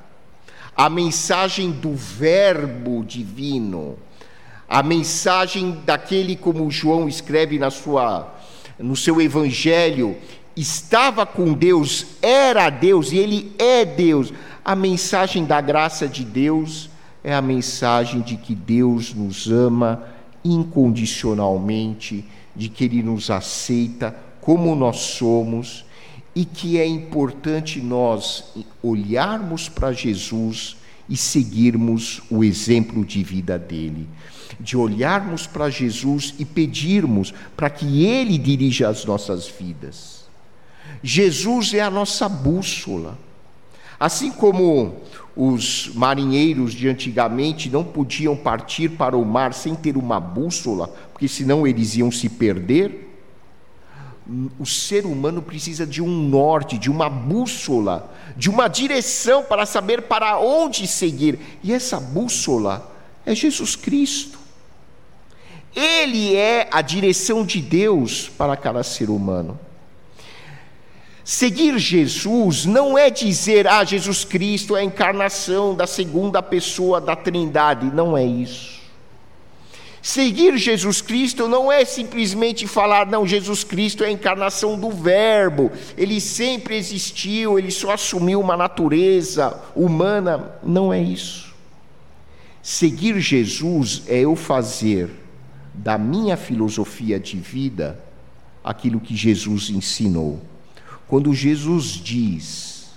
A 0.76 0.88
mensagem 0.88 1.70
do 1.70 1.94
Verbo 1.94 3.04
divino 3.04 3.98
a 4.68 4.82
mensagem 4.82 5.78
daquele 5.84 6.36
como 6.36 6.70
João 6.70 7.08
escreve 7.08 7.58
na 7.58 7.70
sua 7.70 8.32
no 8.78 8.94
seu 8.94 9.20
evangelho, 9.22 10.16
estava 10.54 11.24
com 11.24 11.54
Deus, 11.54 12.06
era 12.20 12.68
Deus 12.68 13.10
e 13.10 13.18
ele 13.18 13.52
é 13.58 13.84
Deus. 13.84 14.32
A 14.64 14.76
mensagem 14.76 15.46
da 15.46 15.60
graça 15.60 16.06
de 16.06 16.24
Deus 16.24 16.90
é 17.24 17.34
a 17.34 17.42
mensagem 17.42 18.20
de 18.20 18.36
que 18.36 18.54
Deus 18.54 19.14
nos 19.14 19.50
ama 19.50 20.04
incondicionalmente, 20.44 22.24
de 22.54 22.68
que 22.68 22.84
Ele 22.84 23.02
nos 23.02 23.30
aceita 23.30 24.16
como 24.40 24.76
nós 24.76 24.98
somos 24.98 25.84
e 26.34 26.44
que 26.44 26.78
é 26.78 26.86
importante 26.86 27.80
nós 27.80 28.44
olharmos 28.82 29.68
para 29.68 29.92
Jesus 29.92 30.76
e 31.08 31.16
seguirmos 31.16 32.22
o 32.30 32.44
exemplo 32.44 33.04
de 33.04 33.22
vida 33.22 33.58
dele, 33.58 34.08
de 34.58 34.76
olharmos 34.76 35.46
para 35.46 35.70
Jesus 35.70 36.34
e 36.38 36.44
pedirmos 36.44 37.32
para 37.56 37.70
que 37.70 38.04
ele 38.04 38.38
dirija 38.38 38.88
as 38.88 39.04
nossas 39.04 39.48
vidas. 39.48 40.24
Jesus 41.02 41.74
é 41.74 41.80
a 41.80 41.90
nossa 41.90 42.28
bússola. 42.28 43.18
Assim 43.98 44.30
como 44.30 44.96
os 45.36 45.90
marinheiros 45.94 46.72
de 46.72 46.88
antigamente 46.88 47.68
não 47.68 47.84
podiam 47.84 48.36
partir 48.36 48.90
para 48.90 49.16
o 49.16 49.24
mar 49.24 49.52
sem 49.52 49.74
ter 49.74 49.96
uma 49.96 50.18
bússola, 50.18 50.88
porque 51.12 51.28
senão 51.28 51.66
eles 51.66 51.96
iam 51.96 52.10
se 52.10 52.28
perder, 52.28 53.06
o 54.58 54.66
ser 54.66 55.06
humano 55.06 55.40
precisa 55.40 55.86
de 55.86 56.02
um 56.02 56.08
norte, 56.08 56.78
de 56.78 56.90
uma 56.90 57.08
bússola, 57.08 58.12
de 58.36 58.50
uma 58.50 58.66
direção 58.66 59.44
para 59.44 59.64
saber 59.64 60.02
para 60.02 60.38
onde 60.38 60.86
seguir. 60.86 61.38
E 61.62 61.72
essa 61.72 62.00
bússola 62.00 62.92
é 63.24 63.34
Jesus 63.34 63.76
Cristo. 63.76 64.35
Ele 66.06 66.36
é 66.36 66.68
a 66.70 66.80
direção 66.82 67.44
de 67.44 67.60
Deus 67.60 68.28
para 68.28 68.56
cada 68.56 68.84
ser 68.84 69.10
humano. 69.10 69.58
Seguir 71.24 71.76
Jesus 71.80 72.64
não 72.64 72.96
é 72.96 73.10
dizer, 73.10 73.66
ah, 73.66 73.82
Jesus 73.82 74.24
Cristo 74.24 74.76
é 74.76 74.80
a 74.80 74.84
encarnação 74.84 75.74
da 75.74 75.84
segunda 75.84 76.40
pessoa 76.40 77.00
da 77.00 77.16
Trindade. 77.16 77.86
Não 77.86 78.16
é 78.16 78.24
isso. 78.24 78.76
Seguir 80.00 80.56
Jesus 80.56 81.00
Cristo 81.02 81.48
não 81.48 81.72
é 81.72 81.84
simplesmente 81.84 82.68
falar, 82.68 83.06
não, 83.06 83.26
Jesus 83.26 83.64
Cristo 83.64 84.04
é 84.04 84.06
a 84.06 84.12
encarnação 84.12 84.78
do 84.78 84.88
Verbo, 84.88 85.72
ele 85.98 86.20
sempre 86.20 86.76
existiu, 86.76 87.58
ele 87.58 87.72
só 87.72 87.90
assumiu 87.90 88.40
uma 88.40 88.56
natureza 88.56 89.60
humana. 89.74 90.52
Não 90.62 90.92
é 90.92 91.02
isso. 91.02 91.52
Seguir 92.62 93.18
Jesus 93.18 94.04
é 94.06 94.20
eu 94.20 94.36
fazer 94.36 95.25
da 95.76 95.98
minha 95.98 96.36
filosofia 96.36 97.20
de 97.20 97.36
vida 97.36 97.98
aquilo 98.64 99.00
que 99.00 99.14
Jesus 99.14 99.70
ensinou. 99.70 100.40
Quando 101.06 101.32
Jesus 101.32 101.92
diz 101.92 102.90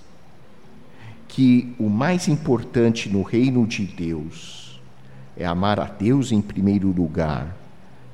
que 1.27 1.75
o 1.77 1.89
mais 1.89 2.27
importante 2.27 3.07
no 3.07 3.21
reino 3.21 3.67
de 3.67 3.85
Deus 3.85 4.81
é 5.37 5.45
amar 5.45 5.79
a 5.79 5.85
Deus 5.85 6.31
em 6.31 6.41
primeiro 6.41 6.91
lugar 6.91 7.55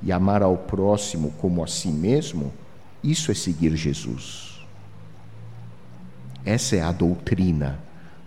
e 0.04 0.12
amar 0.12 0.44
ao 0.44 0.58
próximo 0.58 1.32
como 1.40 1.64
a 1.64 1.68
si 1.68 1.88
mesmo, 1.88 2.52
isso 3.04 3.32
é 3.32 3.34
seguir 3.34 3.76
Jesus. 3.76 4.60
Essa 6.44 6.76
é 6.76 6.82
a 6.82 6.92
doutrina. 6.92 7.80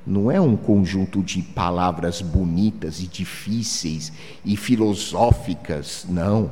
Não 0.08 0.30
é 0.30 0.40
um 0.40 0.56
conjunto 0.56 1.22
de 1.22 1.42
palavras 1.42 2.22
bonitas 2.22 2.98
e 2.98 3.06
difíceis 3.06 4.10
e 4.42 4.56
filosóficas, 4.56 6.06
não. 6.08 6.50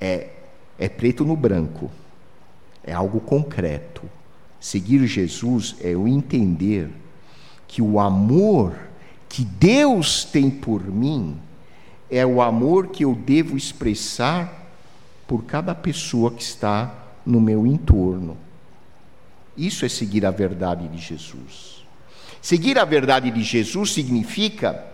É, 0.00 0.28
é 0.78 0.88
preto 0.88 1.24
no 1.24 1.34
branco. 1.34 1.90
É 2.84 2.92
algo 2.92 3.18
concreto. 3.18 4.02
Seguir 4.60 5.04
Jesus 5.08 5.74
é 5.80 5.96
o 5.96 6.06
entender 6.06 6.88
que 7.66 7.82
o 7.82 7.98
amor 7.98 8.78
que 9.28 9.44
Deus 9.44 10.24
tem 10.24 10.48
por 10.48 10.86
mim 10.86 11.36
é 12.08 12.24
o 12.24 12.40
amor 12.40 12.86
que 12.86 13.04
eu 13.04 13.16
devo 13.16 13.56
expressar 13.56 14.70
por 15.26 15.42
cada 15.42 15.74
pessoa 15.74 16.30
que 16.30 16.42
está 16.44 16.94
no 17.26 17.40
meu 17.40 17.66
entorno. 17.66 18.36
Isso 19.56 19.84
é 19.84 19.88
seguir 19.88 20.24
a 20.24 20.30
verdade 20.30 20.86
de 20.86 20.98
Jesus. 20.98 21.79
Seguir 22.40 22.78
a 22.78 22.84
verdade 22.84 23.30
de 23.30 23.42
Jesus 23.42 23.92
significa 23.92 24.84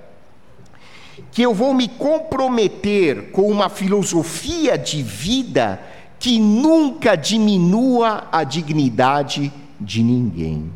que 1.31 1.43
eu 1.43 1.55
vou 1.55 1.73
me 1.73 1.89
comprometer 1.89 3.31
com 3.31 3.51
uma 3.51 3.69
filosofia 3.69 4.77
de 4.77 5.03
vida 5.03 5.81
que 6.19 6.39
nunca 6.39 7.15
diminua 7.15 8.27
a 8.33 8.43
dignidade 8.43 9.53
de 9.81 10.03
ninguém. 10.03 10.71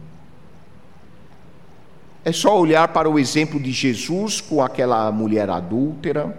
É 2.24 2.32
só 2.32 2.58
olhar 2.58 2.88
para 2.88 3.08
o 3.08 3.18
exemplo 3.18 3.58
de 3.58 3.72
Jesus 3.72 4.40
com 4.40 4.62
aquela 4.62 5.10
mulher 5.10 5.48
adúltera. 5.48 6.38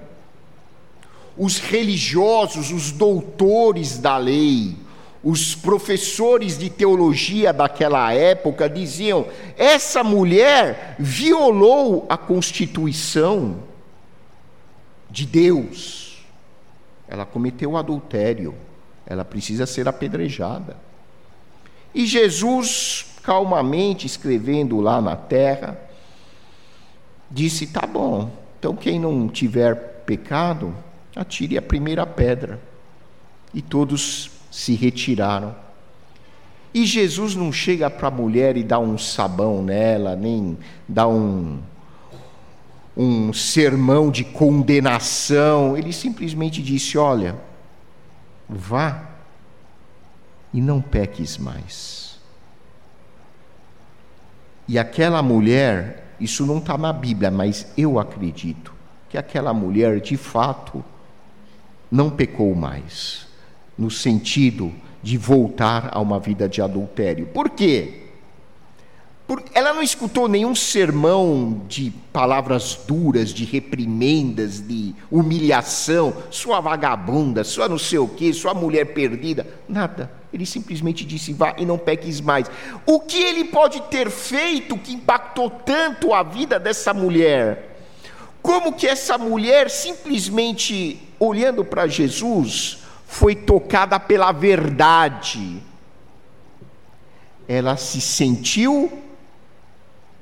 Os 1.36 1.58
religiosos, 1.58 2.72
os 2.72 2.92
doutores 2.92 3.98
da 3.98 4.18
lei, 4.18 4.76
os 5.24 5.54
professores 5.54 6.58
de 6.58 6.70
teologia 6.70 7.54
daquela 7.54 8.12
época 8.12 8.70
diziam: 8.70 9.28
essa 9.58 10.04
mulher 10.04 10.96
violou 10.98 12.06
a 12.10 12.18
constituição 12.18 13.64
de 15.10 15.26
Deus. 15.26 16.26
Ela 17.08 17.26
cometeu 17.26 17.78
adultério. 17.78 18.56
Ela 19.06 19.26
precisa 19.26 19.66
ser 19.66 19.88
apedrejada. 19.88 20.78
E 21.94 22.06
Jesus 22.06 23.08
calmamente 23.22 24.08
escrevendo 24.08 24.80
lá 24.80 25.02
na 25.02 25.16
terra, 25.16 25.78
disse: 27.30 27.68
Tá 27.68 27.86
bom, 27.86 28.32
então 28.58 28.76
quem 28.76 29.00
não 29.00 29.28
tiver 29.28 29.76
pecado, 30.06 30.74
atire 31.16 31.58
a 31.58 31.62
primeira 31.62 32.08
pedra. 32.08 32.60
E 33.54 33.62
todos 33.62 34.32
se 34.52 34.76
retiraram. 34.76 35.56
E 36.74 36.86
Jesus 36.86 37.36
não 37.36 37.52
chega 37.52 37.90
para 37.90 38.10
a 38.10 38.12
mulher 38.12 38.56
e 38.58 38.64
dá 38.64 38.78
um 38.78 38.98
sabão 38.98 39.64
nela, 39.64 40.16
nem 40.16 40.58
dá 40.88 41.08
um, 41.08 41.60
um 42.96 43.34
sermão 43.34 44.12
de 44.12 44.24
condenação. 44.24 45.78
Ele 45.78 45.92
simplesmente 45.92 46.62
disse: 46.62 46.98
Olha, 46.98 47.36
vá 48.48 49.10
e 50.54 50.62
não 50.62 50.82
peques 50.82 51.38
mais. 51.38 52.20
E 54.68 54.78
aquela 54.80 55.22
mulher, 55.22 56.16
isso 56.20 56.46
não 56.46 56.60
está 56.60 56.78
na 56.78 56.94
Bíblia, 56.94 57.32
mas 57.32 57.68
eu 57.76 58.00
acredito 58.00 58.74
que 59.10 59.18
aquela 59.18 59.54
mulher, 59.54 60.00
de 60.00 60.16
fato, 60.16 60.84
não 61.92 62.10
pecou 62.10 62.56
mais, 62.56 63.28
no 63.78 63.90
sentido 63.90 64.72
de 65.02 65.18
voltar 65.18 65.90
a 65.92 66.00
uma 66.00 66.20
vida 66.20 66.48
de 66.48 66.62
adultério. 66.62 67.28
Por 67.28 67.50
quê? 67.50 68.02
Porque 69.32 69.58
ela 69.58 69.74
não 69.74 69.82
escutou 69.82 70.28
nenhum 70.28 70.54
sermão 70.54 71.62
de 71.68 71.90
palavras 72.12 72.82
duras, 72.86 73.34
de 73.34 73.46
reprimendas, 73.46 74.60
de 74.60 74.94
humilhação, 75.10 76.14
sua 76.30 76.60
vagabunda, 76.60 77.44
sua 77.44 77.70
não 77.70 77.78
sei 77.80 77.98
o 78.00 78.10
quê, 78.10 78.34
sua 78.34 78.54
mulher 78.54 78.94
perdida, 78.94 79.48
nada. 79.70 80.12
Ele 80.34 80.46
simplesmente 80.46 81.06
disse: 81.06 81.32
vá 81.32 81.56
e 81.58 81.66
não 81.66 81.78
peques 81.78 82.20
mais. 82.20 82.48
O 82.86 83.00
que 83.00 83.24
ele 83.24 83.46
pode 83.46 83.82
ter 83.84 84.10
feito 84.10 84.78
que 84.78 84.94
impactou 84.94 85.50
tanto 85.50 86.14
a 86.14 86.24
vida 86.24 86.60
dessa 86.60 86.94
mulher? 86.94 87.78
Como 88.42 88.74
que 88.74 88.86
essa 88.86 89.18
mulher, 89.18 89.70
simplesmente 89.70 91.00
olhando 91.18 91.64
para 91.64 91.88
Jesus, 91.88 92.81
foi 93.12 93.36
tocada 93.36 94.00
pela 94.00 94.32
verdade? 94.32 95.62
Ela 97.46 97.76
se 97.76 98.00
sentiu 98.00 98.90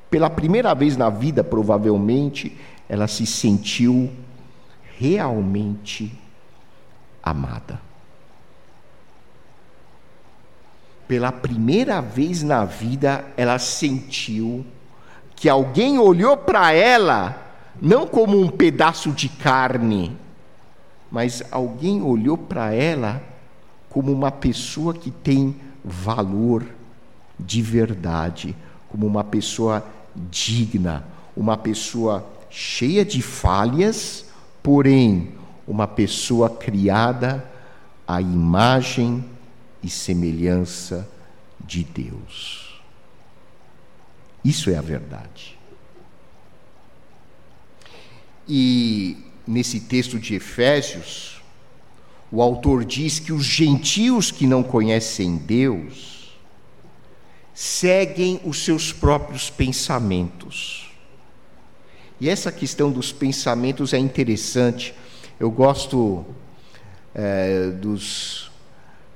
pela 0.09 0.27
primeira 0.27 0.73
vez 0.73 0.97
na 0.97 1.07
vida, 1.07 1.43
provavelmente, 1.43 2.57
ela 2.89 3.07
se 3.07 3.27
sentiu 3.27 4.11
realmente 4.97 6.11
amada. 7.21 7.79
Pela 11.07 11.31
primeira 11.31 12.01
vez 12.01 12.41
na 12.41 12.65
vida, 12.65 13.23
ela 13.37 13.59
sentiu 13.59 14.65
que 15.35 15.47
alguém 15.47 15.99
olhou 15.99 16.35
para 16.35 16.73
ela 16.73 17.39
não 17.79 18.07
como 18.07 18.41
um 18.41 18.49
pedaço 18.49 19.11
de 19.11 19.29
carne, 19.29 20.17
mas 21.11 21.43
alguém 21.51 22.01
olhou 22.01 22.37
para 22.37 22.73
ela 22.73 23.21
como 23.89 24.11
uma 24.11 24.31
pessoa 24.31 24.93
que 24.93 25.09
tem 25.09 25.55
valor 25.83 26.65
de 27.39 27.61
verdade, 27.61 28.55
como 28.89 29.07
uma 29.07 29.23
pessoa 29.23 29.85
digna, 30.29 31.05
uma 31.35 31.57
pessoa 31.57 32.27
cheia 32.49 33.05
de 33.05 33.21
falhas, 33.21 34.25
porém 34.61 35.33
uma 35.67 35.87
pessoa 35.87 36.49
criada 36.49 37.49
à 38.07 38.21
imagem 38.21 39.23
e 39.81 39.89
semelhança 39.89 41.07
de 41.59 41.83
Deus. 41.83 42.81
Isso 44.43 44.69
é 44.69 44.77
a 44.77 44.81
verdade. 44.81 45.57
E 48.47 49.28
nesse 49.49 49.79
texto 49.79 50.19
de 50.19 50.35
Efésios, 50.35 51.41
o 52.31 52.39
autor 52.39 52.85
diz 52.85 53.17
que 53.17 53.33
os 53.33 53.43
gentios 53.43 54.29
que 54.29 54.45
não 54.45 54.61
conhecem 54.61 55.37
Deus 55.37 56.37
seguem 57.51 58.39
os 58.45 58.63
seus 58.63 58.93
próprios 58.93 59.49
pensamentos. 59.49 60.91
E 62.21 62.29
essa 62.29 62.51
questão 62.51 62.91
dos 62.91 63.11
pensamentos 63.11 63.91
é 63.91 63.97
interessante. 63.97 64.93
Eu 65.39 65.49
gosto 65.49 66.23
é, 67.15 67.71
dos 67.71 68.51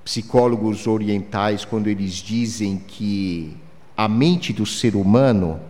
psicólogos 0.04 0.88
orientais 0.88 1.64
quando 1.64 1.88
eles 1.88 2.16
dizem 2.16 2.80
que 2.88 3.56
a 3.96 4.08
mente 4.08 4.52
do 4.52 4.66
ser 4.66 4.96
humano 4.96 5.62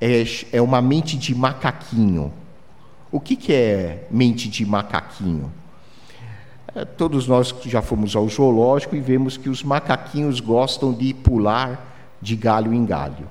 é, 0.00 0.24
é 0.52 0.62
uma 0.62 0.80
mente 0.80 1.18
de 1.18 1.34
macaquinho. 1.34 2.32
O 3.10 3.20
que, 3.20 3.36
que 3.36 3.52
é 3.52 4.06
mente 4.10 4.48
de 4.48 4.64
macaquinho? 4.66 5.52
É, 6.74 6.84
todos 6.84 7.26
nós 7.26 7.54
já 7.64 7.80
fomos 7.80 8.14
ao 8.14 8.28
zoológico 8.28 8.94
e 8.96 9.00
vemos 9.00 9.36
que 9.36 9.48
os 9.48 9.62
macaquinhos 9.62 10.40
gostam 10.40 10.92
de 10.92 11.14
pular 11.14 11.94
de 12.20 12.36
galho 12.36 12.74
em 12.74 12.84
galho. 12.84 13.28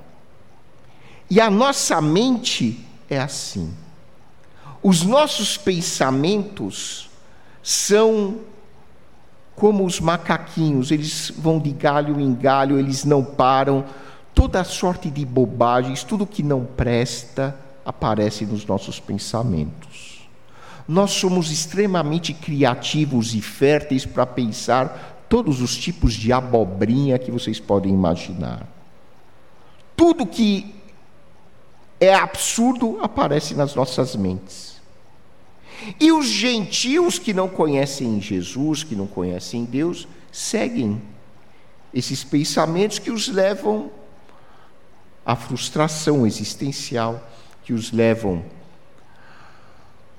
E 1.30 1.40
a 1.40 1.50
nossa 1.50 2.00
mente 2.00 2.84
é 3.08 3.20
assim. 3.20 3.72
Os 4.82 5.02
nossos 5.02 5.56
pensamentos 5.56 7.10
são 7.62 8.36
como 9.56 9.84
os 9.84 10.00
macaquinhos, 10.00 10.90
eles 10.90 11.32
vão 11.36 11.58
de 11.58 11.70
galho 11.70 12.20
em 12.20 12.34
galho, 12.34 12.78
eles 12.78 13.04
não 13.04 13.24
param. 13.24 13.84
Toda 14.34 14.62
sorte 14.64 15.10
de 15.10 15.24
bobagens, 15.24 16.04
tudo 16.04 16.26
que 16.26 16.42
não 16.42 16.64
presta, 16.64 17.58
aparece 17.86 18.44
nos 18.44 18.66
nossos 18.66 18.98
pensamentos. 18.98 20.28
Nós 20.88 21.12
somos 21.12 21.52
extremamente 21.52 22.34
criativos 22.34 23.34
e 23.34 23.40
férteis 23.40 24.04
para 24.04 24.26
pensar 24.26 25.24
todos 25.28 25.60
os 25.60 25.76
tipos 25.76 26.12
de 26.12 26.32
abobrinha 26.32 27.18
que 27.18 27.30
vocês 27.30 27.60
podem 27.60 27.92
imaginar. 27.92 28.66
Tudo 29.96 30.26
que 30.26 30.74
é 32.00 32.14
absurdo 32.14 32.98
aparece 33.00 33.54
nas 33.54 33.74
nossas 33.74 34.16
mentes. 34.16 34.76
E 36.00 36.10
os 36.10 36.26
gentios 36.26 37.18
que 37.18 37.32
não 37.32 37.48
conhecem 37.48 38.20
Jesus, 38.20 38.82
que 38.82 38.96
não 38.96 39.06
conhecem 39.06 39.64
Deus, 39.64 40.08
seguem 40.32 41.00
esses 41.94 42.24
pensamentos 42.24 42.98
que 42.98 43.10
os 43.10 43.28
levam 43.28 43.90
à 45.24 45.34
frustração 45.34 46.26
existencial, 46.26 47.22
que 47.66 47.72
os 47.72 47.90
levam 47.90 48.44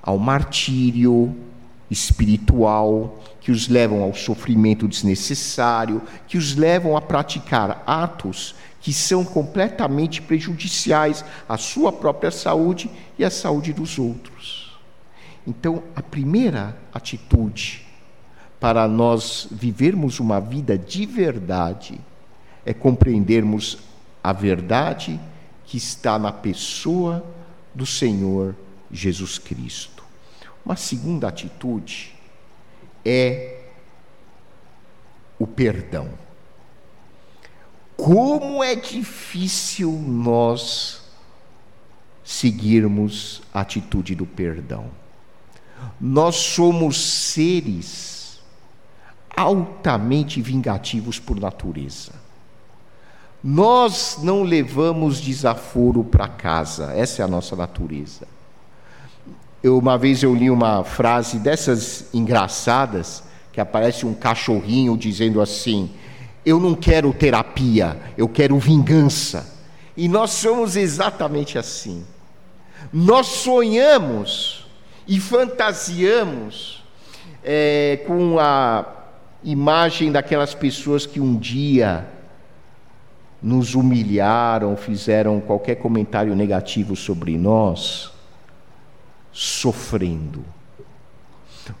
ao 0.02 0.18
martírio 0.18 1.34
espiritual, 1.90 3.24
que 3.40 3.50
os 3.50 3.68
levam 3.68 4.02
ao 4.02 4.12
sofrimento 4.12 4.86
desnecessário, 4.86 6.02
que 6.26 6.36
os 6.36 6.54
levam 6.54 6.94
a 6.94 7.00
praticar 7.00 7.82
atos 7.86 8.54
que 8.82 8.92
são 8.92 9.24
completamente 9.24 10.20
prejudiciais 10.20 11.24
à 11.48 11.56
sua 11.56 11.90
própria 11.90 12.30
saúde 12.30 12.90
e 13.18 13.24
à 13.24 13.30
saúde 13.30 13.72
dos 13.72 13.98
outros. 13.98 14.78
Então, 15.46 15.82
a 15.96 16.02
primeira 16.02 16.76
atitude 16.92 17.86
para 18.60 18.86
nós 18.86 19.48
vivermos 19.50 20.20
uma 20.20 20.38
vida 20.38 20.76
de 20.76 21.06
verdade 21.06 21.98
é 22.66 22.74
compreendermos 22.74 23.78
a 24.22 24.34
verdade 24.34 25.18
que 25.64 25.78
está 25.78 26.18
na 26.18 26.30
pessoa 26.30 27.24
do 27.74 27.86
Senhor 27.86 28.54
Jesus 28.90 29.38
Cristo. 29.38 30.04
Uma 30.64 30.76
segunda 30.76 31.28
atitude 31.28 32.14
é 33.04 33.64
o 35.38 35.46
perdão. 35.46 36.10
Como 37.96 38.62
é 38.62 38.74
difícil 38.74 39.90
nós 39.92 41.02
seguirmos 42.28 43.40
a 43.54 43.60
atitude 43.60 44.14
do 44.14 44.26
perdão. 44.26 44.90
Nós 45.98 46.36
somos 46.36 47.00
seres 47.00 48.40
altamente 49.34 50.42
vingativos 50.42 51.18
por 51.18 51.40
natureza. 51.40 52.12
Nós 53.42 54.18
não 54.20 54.42
levamos 54.42 55.20
desaforo 55.20 56.02
para 56.02 56.26
casa, 56.26 56.92
essa 56.96 57.22
é 57.22 57.24
a 57.24 57.28
nossa 57.28 57.54
natureza. 57.54 58.26
Eu, 59.62 59.78
uma 59.78 59.96
vez 59.96 60.22
eu 60.22 60.34
li 60.34 60.50
uma 60.50 60.82
frase 60.82 61.38
dessas 61.38 62.06
engraçadas, 62.12 63.22
que 63.52 63.60
aparece 63.60 64.04
um 64.04 64.14
cachorrinho 64.14 64.96
dizendo 64.96 65.40
assim: 65.40 65.90
Eu 66.44 66.58
não 66.58 66.74
quero 66.74 67.12
terapia, 67.12 67.96
eu 68.16 68.28
quero 68.28 68.58
vingança. 68.58 69.56
E 69.96 70.08
nós 70.08 70.30
somos 70.30 70.76
exatamente 70.76 71.58
assim. 71.58 72.04
Nós 72.92 73.26
sonhamos 73.26 74.66
e 75.06 75.18
fantasiamos 75.20 76.84
é, 77.42 78.00
com 78.06 78.38
a 78.38 78.84
imagem 79.44 80.10
daquelas 80.10 80.54
pessoas 80.54 81.06
que 81.06 81.20
um 81.20 81.36
dia 81.36 82.06
nos 83.42 83.74
humilharam, 83.74 84.76
fizeram 84.76 85.40
qualquer 85.40 85.76
comentário 85.76 86.34
negativo 86.34 86.96
sobre 86.96 87.38
nós, 87.38 88.10
sofrendo, 89.32 90.44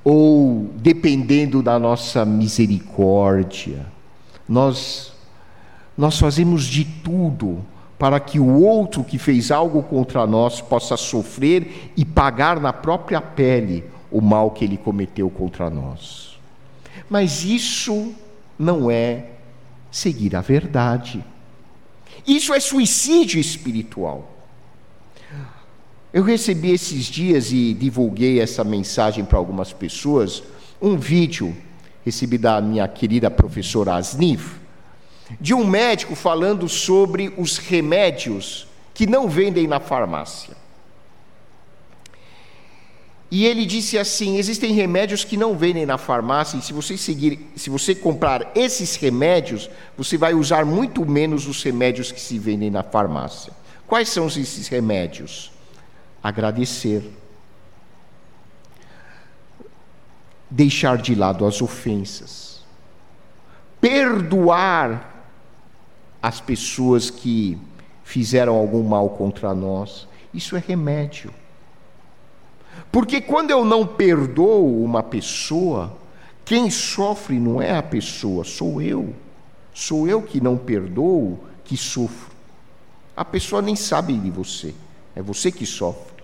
ou 0.04 0.70
dependendo 0.76 1.62
da 1.62 1.78
nossa 1.78 2.24
misericórdia. 2.24 3.86
Nós, 4.48 5.12
nós 5.96 6.18
fazemos 6.18 6.64
de 6.64 6.84
tudo 6.84 7.64
para 7.98 8.20
que 8.20 8.38
o 8.38 8.62
outro 8.62 9.02
que 9.02 9.18
fez 9.18 9.50
algo 9.50 9.82
contra 9.82 10.26
nós 10.26 10.60
possa 10.60 10.96
sofrer 10.96 11.92
e 11.96 12.04
pagar 12.04 12.60
na 12.60 12.72
própria 12.72 13.20
pele 13.20 13.84
o 14.10 14.20
mal 14.20 14.52
que 14.52 14.64
ele 14.64 14.76
cometeu 14.76 15.28
contra 15.28 15.68
nós. 15.68 16.38
Mas 17.10 17.44
isso 17.44 18.14
não 18.58 18.90
é 18.90 19.30
seguir 19.90 20.36
a 20.36 20.40
verdade. 20.40 21.24
Isso 22.28 22.52
é 22.52 22.60
suicídio 22.60 23.40
espiritual. 23.40 24.30
Eu 26.12 26.22
recebi 26.22 26.70
esses 26.70 27.06
dias 27.06 27.50
e 27.50 27.72
divulguei 27.72 28.38
essa 28.38 28.62
mensagem 28.62 29.24
para 29.24 29.38
algumas 29.38 29.72
pessoas, 29.72 30.42
um 30.80 30.98
vídeo 30.98 31.56
recebi 32.04 32.36
da 32.36 32.60
minha 32.60 32.86
querida 32.86 33.30
professora 33.30 33.94
Asnif, 33.94 34.56
de 35.40 35.54
um 35.54 35.66
médico 35.66 36.14
falando 36.14 36.68
sobre 36.68 37.32
os 37.38 37.56
remédios 37.56 38.66
que 38.92 39.06
não 39.06 39.26
vendem 39.26 39.66
na 39.66 39.80
farmácia. 39.80 40.54
E 43.30 43.44
ele 43.44 43.66
disse 43.66 43.98
assim: 43.98 44.36
existem 44.36 44.72
remédios 44.72 45.24
que 45.24 45.36
não 45.36 45.56
vendem 45.56 45.84
na 45.84 45.98
farmácia, 45.98 46.56
e 46.56 46.62
se 46.62 46.72
você 46.72 46.96
seguir, 46.96 47.50
se 47.56 47.68
você 47.68 47.94
comprar 47.94 48.50
esses 48.54 48.96
remédios, 48.96 49.68
você 49.96 50.16
vai 50.16 50.34
usar 50.34 50.64
muito 50.64 51.04
menos 51.04 51.46
os 51.46 51.62
remédios 51.62 52.10
que 52.10 52.20
se 52.20 52.38
vendem 52.38 52.70
na 52.70 52.82
farmácia. 52.82 53.52
Quais 53.86 54.08
são 54.08 54.26
esses 54.26 54.68
remédios? 54.68 55.52
Agradecer. 56.22 57.10
Deixar 60.50 60.96
de 60.96 61.14
lado 61.14 61.44
as 61.44 61.60
ofensas. 61.60 62.62
Perdoar 63.80 65.26
as 66.22 66.40
pessoas 66.40 67.10
que 67.10 67.58
fizeram 68.02 68.56
algum 68.56 68.82
mal 68.82 69.10
contra 69.10 69.54
nós. 69.54 70.08
Isso 70.32 70.56
é 70.56 70.62
remédio. 70.66 71.32
Porque 72.90 73.20
quando 73.20 73.50
eu 73.50 73.64
não 73.64 73.86
perdoo 73.86 74.82
uma 74.82 75.02
pessoa, 75.02 75.96
quem 76.44 76.70
sofre 76.70 77.38
não 77.38 77.60
é 77.60 77.76
a 77.76 77.82
pessoa, 77.82 78.44
sou 78.44 78.80
eu. 78.80 79.14
Sou 79.74 80.08
eu 80.08 80.22
que 80.22 80.40
não 80.40 80.56
perdoo, 80.56 81.38
que 81.64 81.76
sofro. 81.76 82.34
A 83.16 83.24
pessoa 83.24 83.60
nem 83.60 83.76
sabe 83.76 84.16
de 84.16 84.30
você, 84.30 84.74
é 85.14 85.20
você 85.20 85.52
que 85.52 85.66
sofre. 85.66 86.18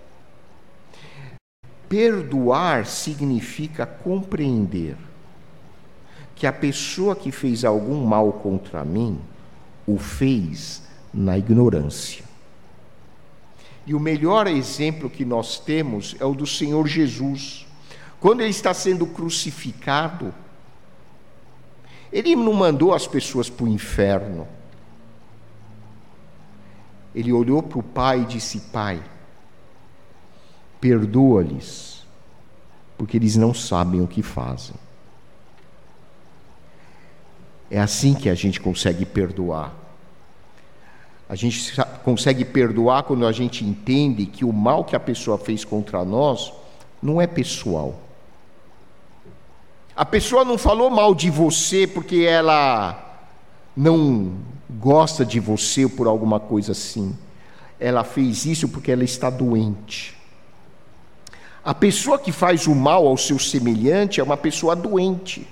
Perdoar 1.89 2.87
significa 2.87 3.85
compreender 3.87 4.97
que 6.35 6.47
a 6.47 6.53
pessoa 6.53 7.15
que 7.15 7.31
fez 7.31 7.65
algum 7.65 8.05
mal 8.05 8.33
contra 8.33 8.85
mim 8.85 9.21
o 9.87 9.99
fez 9.99 10.83
na 11.13 11.39
ignorância. 11.39 12.25
E 13.87 13.95
o 13.95 14.01
melhor 14.01 14.47
exemplo 14.47 15.11
que 15.11 15.25
nós 15.25 15.59
temos 15.59 16.17
é 16.19 16.25
o 16.25 16.35
do 16.35 16.47
Senhor 16.47 16.87
Jesus. 16.87 17.67
Quando 18.19 18.41
ele 18.41 18.51
está 18.51 18.73
sendo 18.73 19.07
crucificado, 19.07 20.33
ele 22.11 22.35
não 22.35 22.55
mandou 22.55 22.95
as 22.95 23.07
pessoas 23.07 23.51
para 23.51 23.65
o 23.65 23.69
inferno. 23.69 24.49
Ele 27.15 27.33
olhou 27.33 27.63
para 27.63 27.79
o 27.79 27.83
Pai 27.83 28.23
e 28.23 28.27
disse: 28.27 28.61
Pai, 28.73 29.03
perdoa-lhes, 30.81 32.07
porque 32.97 33.17
eles 33.17 33.37
não 33.37 33.53
sabem 33.53 34.01
o 34.01 34.09
que 34.09 34.23
fazem. 34.23 34.77
É 37.71 37.81
assim 37.81 38.15
que 38.15 38.29
a 38.29 38.35
gente 38.35 38.61
consegue 38.61 39.05
perdoar. 39.05 39.84
A 41.29 41.35
gente 41.35 41.75
consegue 42.05 42.45
perdoar 42.45 43.03
quando 43.05 43.27
a 43.27 43.33
gente 43.33 43.65
entende 43.65 44.27
que 44.27 44.45
o 44.45 44.53
mal 44.53 44.85
que 44.85 44.95
a 44.95 45.01
pessoa 45.01 45.39
fez 45.39 45.65
contra 45.65 46.05
nós 46.05 46.53
não 47.03 47.21
é 47.21 47.27
pessoal. 47.27 47.95
A 49.97 50.05
pessoa 50.05 50.45
não 50.45 50.59
falou 50.59 50.91
mal 50.91 51.15
de 51.15 51.31
você 51.31 51.87
porque 51.87 52.25
ela 52.29 53.01
não 53.77 54.35
gosta 54.69 55.25
de 55.25 55.41
você 55.41 55.85
ou 55.85 55.91
por 55.91 56.07
alguma 56.07 56.41
coisa 56.41 56.73
assim. 56.73 57.17
Ela 57.79 58.05
fez 58.05 58.45
isso 58.45 58.69
porque 58.69 58.91
ela 58.93 59.05
está 59.05 59.31
doente. 59.31 60.17
A 61.65 61.75
pessoa 61.75 62.19
que 62.19 62.33
faz 62.33 62.67
o 62.67 62.75
mal 62.75 63.07
ao 63.07 63.17
seu 63.17 63.39
semelhante 63.39 64.21
é 64.21 64.23
uma 64.23 64.37
pessoa 64.37 64.77
doente. 64.77 65.47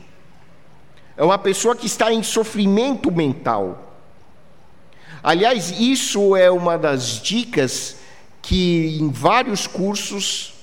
É 1.17 1.23
uma 1.23 1.39
pessoa 1.39 1.75
que 1.75 1.87
está 1.87 2.13
em 2.13 2.23
sofrimento 2.23 3.11
mental. 3.11 3.92
Aliás, 5.23 5.73
isso 5.79 6.35
é 6.35 6.51
uma 6.51 6.77
das 6.77 7.21
dicas 7.23 7.97
que 8.41 8.99
em 9.01 9.09
vários 9.09 9.67
cursos 9.67 10.55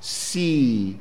se 0.00 0.96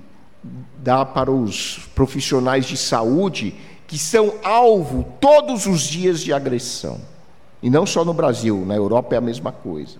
dá 0.78 1.04
para 1.04 1.32
os 1.32 1.80
profissionais 1.96 2.66
de 2.66 2.78
saúde 2.78 3.56
que 3.88 3.98
são 3.98 4.36
alvo 4.44 5.06
todos 5.20 5.66
os 5.66 5.82
dias 5.82 6.20
de 6.20 6.32
agressão. 6.32 7.00
E 7.64 7.70
não 7.70 7.86
só 7.86 8.06
no 8.06 8.14
Brasil, 8.14 8.64
na 8.66 8.76
Europa 8.76 9.16
é 9.16 9.18
a 9.18 9.22
mesma 9.22 9.52
coisa. 9.52 9.98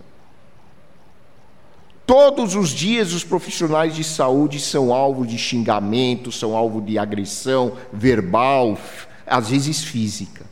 Todos 2.06 2.56
os 2.56 2.70
dias 2.70 3.14
os 3.14 3.24
profissionais 3.24 3.96
de 3.96 4.04
saúde 4.04 4.60
são 4.60 4.94
alvo 4.94 5.26
de 5.26 5.38
xingamento, 5.38 6.32
são 6.32 6.56
alvo 6.56 6.82
de 6.82 6.98
agressão 6.98 7.74
verbal, 7.92 8.78
às 9.26 9.50
vezes 9.50 9.84
física. 9.84 10.46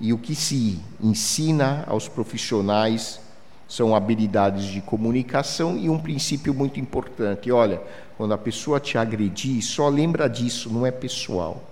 E 0.00 0.12
o 0.12 0.18
que 0.18 0.34
se 0.34 0.80
ensina 1.00 1.84
aos 1.86 2.08
profissionais 2.08 3.20
são 3.68 3.94
habilidades 3.94 4.64
de 4.64 4.80
comunicação 4.80 5.76
e 5.76 5.88
um 5.88 5.98
princípio 5.98 6.54
muito 6.54 6.80
importante. 6.80 7.52
Olha, 7.52 7.80
quando 8.16 8.34
a 8.34 8.38
pessoa 8.38 8.80
te 8.80 8.98
agredir, 8.98 9.62
só 9.62 9.88
lembra 9.88 10.28
disso, 10.28 10.70
não 10.70 10.86
é 10.86 10.90
pessoal. 10.90 11.62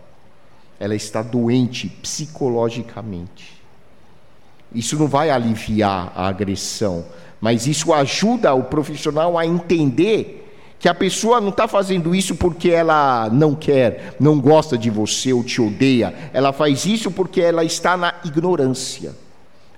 Ela 0.78 0.94
está 0.94 1.22
doente 1.22 1.88
psicologicamente. 1.88 3.60
Isso 4.72 4.96
não 4.98 5.08
vai 5.08 5.30
aliviar 5.30 6.12
a 6.14 6.28
agressão, 6.28 7.04
mas 7.40 7.66
isso 7.66 7.92
ajuda 7.92 8.54
o 8.54 8.64
profissional 8.64 9.38
a 9.38 9.46
entender 9.46 10.47
que 10.78 10.88
a 10.88 10.94
pessoa 10.94 11.40
não 11.40 11.48
está 11.48 11.66
fazendo 11.66 12.14
isso 12.14 12.36
porque 12.36 12.70
ela 12.70 13.28
não 13.30 13.54
quer, 13.54 14.14
não 14.20 14.40
gosta 14.40 14.78
de 14.78 14.90
você 14.90 15.32
ou 15.32 15.42
te 15.42 15.60
odeia. 15.60 16.14
Ela 16.32 16.52
faz 16.52 16.86
isso 16.86 17.10
porque 17.10 17.40
ela 17.40 17.64
está 17.64 17.96
na 17.96 18.14
ignorância, 18.24 19.14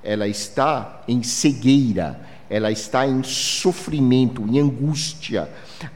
ela 0.03 0.29
está 0.29 1.03
em 1.09 1.23
cegueira, 1.23 2.21
ela 2.51 2.71
está 2.71 3.07
em 3.07 3.23
sofrimento, 3.23 4.45
em 4.47 4.59
angústia. 4.59 5.49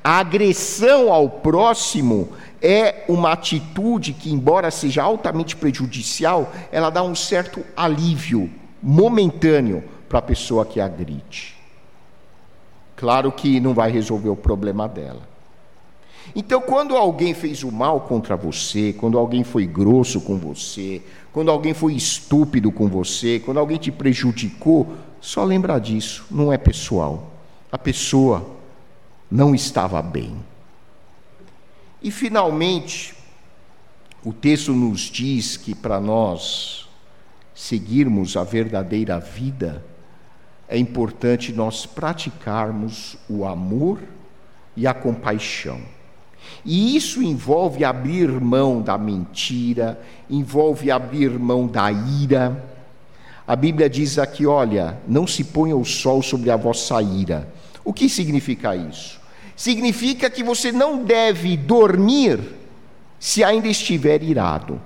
A 0.03 0.19
agressão 0.21 1.12
ao 1.12 1.29
próximo 1.29 2.31
é 2.62 3.05
uma 3.09 3.33
atitude 3.33 4.14
que, 4.14 4.33
embora 4.33 4.71
seja 4.71 5.03
altamente 5.03 5.55
prejudicial, 5.55 6.51
ela 6.73 6.88
dá 6.88 7.03
um 7.03 7.14
certo 7.14 7.62
alívio 7.77 8.51
momentâneo 8.83 9.85
para 10.09 10.21
a 10.21 10.23
pessoa 10.23 10.64
que 10.64 10.81
agride. 10.81 11.54
Claro 13.05 13.31
que 13.31 13.61
não 13.61 13.75
vai 13.75 13.90
resolver 13.90 14.31
o 14.31 14.35
problema 14.35 14.88
dela. 14.88 15.29
Então, 16.35 16.59
quando 16.62 16.97
alguém 16.97 17.35
fez 17.35 17.62
o 17.62 17.71
mal 17.71 18.01
contra 18.01 18.35
você, 18.35 18.95
quando 18.95 19.19
alguém 19.19 19.45
foi 19.45 19.67
grosso 19.67 20.23
com 20.23 20.38
você, 20.38 21.03
quando 21.31 21.51
alguém 21.51 21.75
foi 21.75 21.93
estúpido 21.93 22.73
com 22.73 22.88
você, 22.88 23.38
quando 23.45 23.59
alguém 23.59 23.77
te 23.77 23.93
prejudicou, 23.93 24.95
só 25.21 25.45
lembra 25.45 25.79
disso, 25.79 26.25
não 26.31 26.51
é 26.51 26.57
pessoal. 26.57 27.31
A 27.71 27.77
pessoa 27.77 28.43
não 29.31 29.55
estava 29.55 30.01
bem. 30.01 30.35
E 32.01 32.11
finalmente, 32.11 33.14
o 34.25 34.33
texto 34.33 34.73
nos 34.73 35.03
diz 35.03 35.59
que 35.59 35.75
para 35.75 36.01
nós 36.01 36.88
seguirmos 37.55 38.35
a 38.35 38.45
verdadeira 38.45 39.21
vida, 39.21 39.85
é 40.68 40.79
importante 40.79 41.53
nós 41.53 41.87
praticarmos 41.87 43.16
o 43.29 43.44
amor 43.44 44.00
e 44.77 44.87
a 44.87 44.94
compaixão. 44.94 45.81
E 46.64 46.96
isso 46.96 47.22
envolve 47.22 47.85
abrir 47.85 48.29
mão 48.29 48.81
da 48.81 48.96
mentira, 48.96 50.00
envolve 50.29 50.90
abrir 50.90 51.31
mão 51.38 51.66
da 51.66 51.90
ira. 51.90 52.64
A 53.46 53.55
Bíblia 53.55 53.88
diz 53.88 54.18
aqui: 54.18 54.46
olha, 54.46 54.98
não 55.07 55.27
se 55.27 55.44
ponha 55.44 55.77
o 55.77 55.85
sol 55.85 56.22
sobre 56.22 56.50
a 56.50 56.57
vossa 56.57 57.00
ira. 57.03 57.48
O 57.85 57.92
que 57.92 58.09
significa 58.09 58.74
isso? 58.74 59.20
Significa 59.57 60.29
que 60.31 60.42
você 60.42 60.72
não 60.72 61.05
deve 61.05 61.57
dormir 61.57 62.40
se 63.18 63.44
ainda 63.44 63.68
estiver 63.68 64.22
irado. 64.22 64.81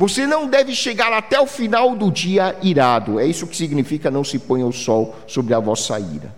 Você 0.00 0.26
não 0.26 0.46
deve 0.46 0.74
chegar 0.74 1.12
até 1.12 1.38
o 1.38 1.46
final 1.46 1.94
do 1.94 2.10
dia 2.10 2.56
irado. 2.62 3.20
É 3.20 3.26
isso 3.26 3.46
que 3.46 3.54
significa 3.54 4.10
não 4.10 4.24
se 4.24 4.38
ponha 4.38 4.64
o 4.64 4.72
sol 4.72 5.14
sobre 5.26 5.52
a 5.52 5.60
vossa 5.60 6.00
ira. 6.00 6.34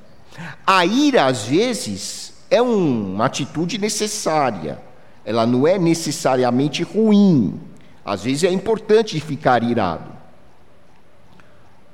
A 0.66 0.84
ira, 0.84 1.26
às 1.26 1.44
vezes, 1.44 2.34
é 2.50 2.60
uma 2.60 3.26
atitude 3.26 3.78
necessária. 3.78 4.82
Ela 5.24 5.46
não 5.46 5.64
é 5.64 5.78
necessariamente 5.78 6.82
ruim. 6.82 7.60
Às 8.04 8.24
vezes 8.24 8.42
é 8.42 8.50
importante 8.50 9.20
ficar 9.20 9.62
irado. 9.62 10.10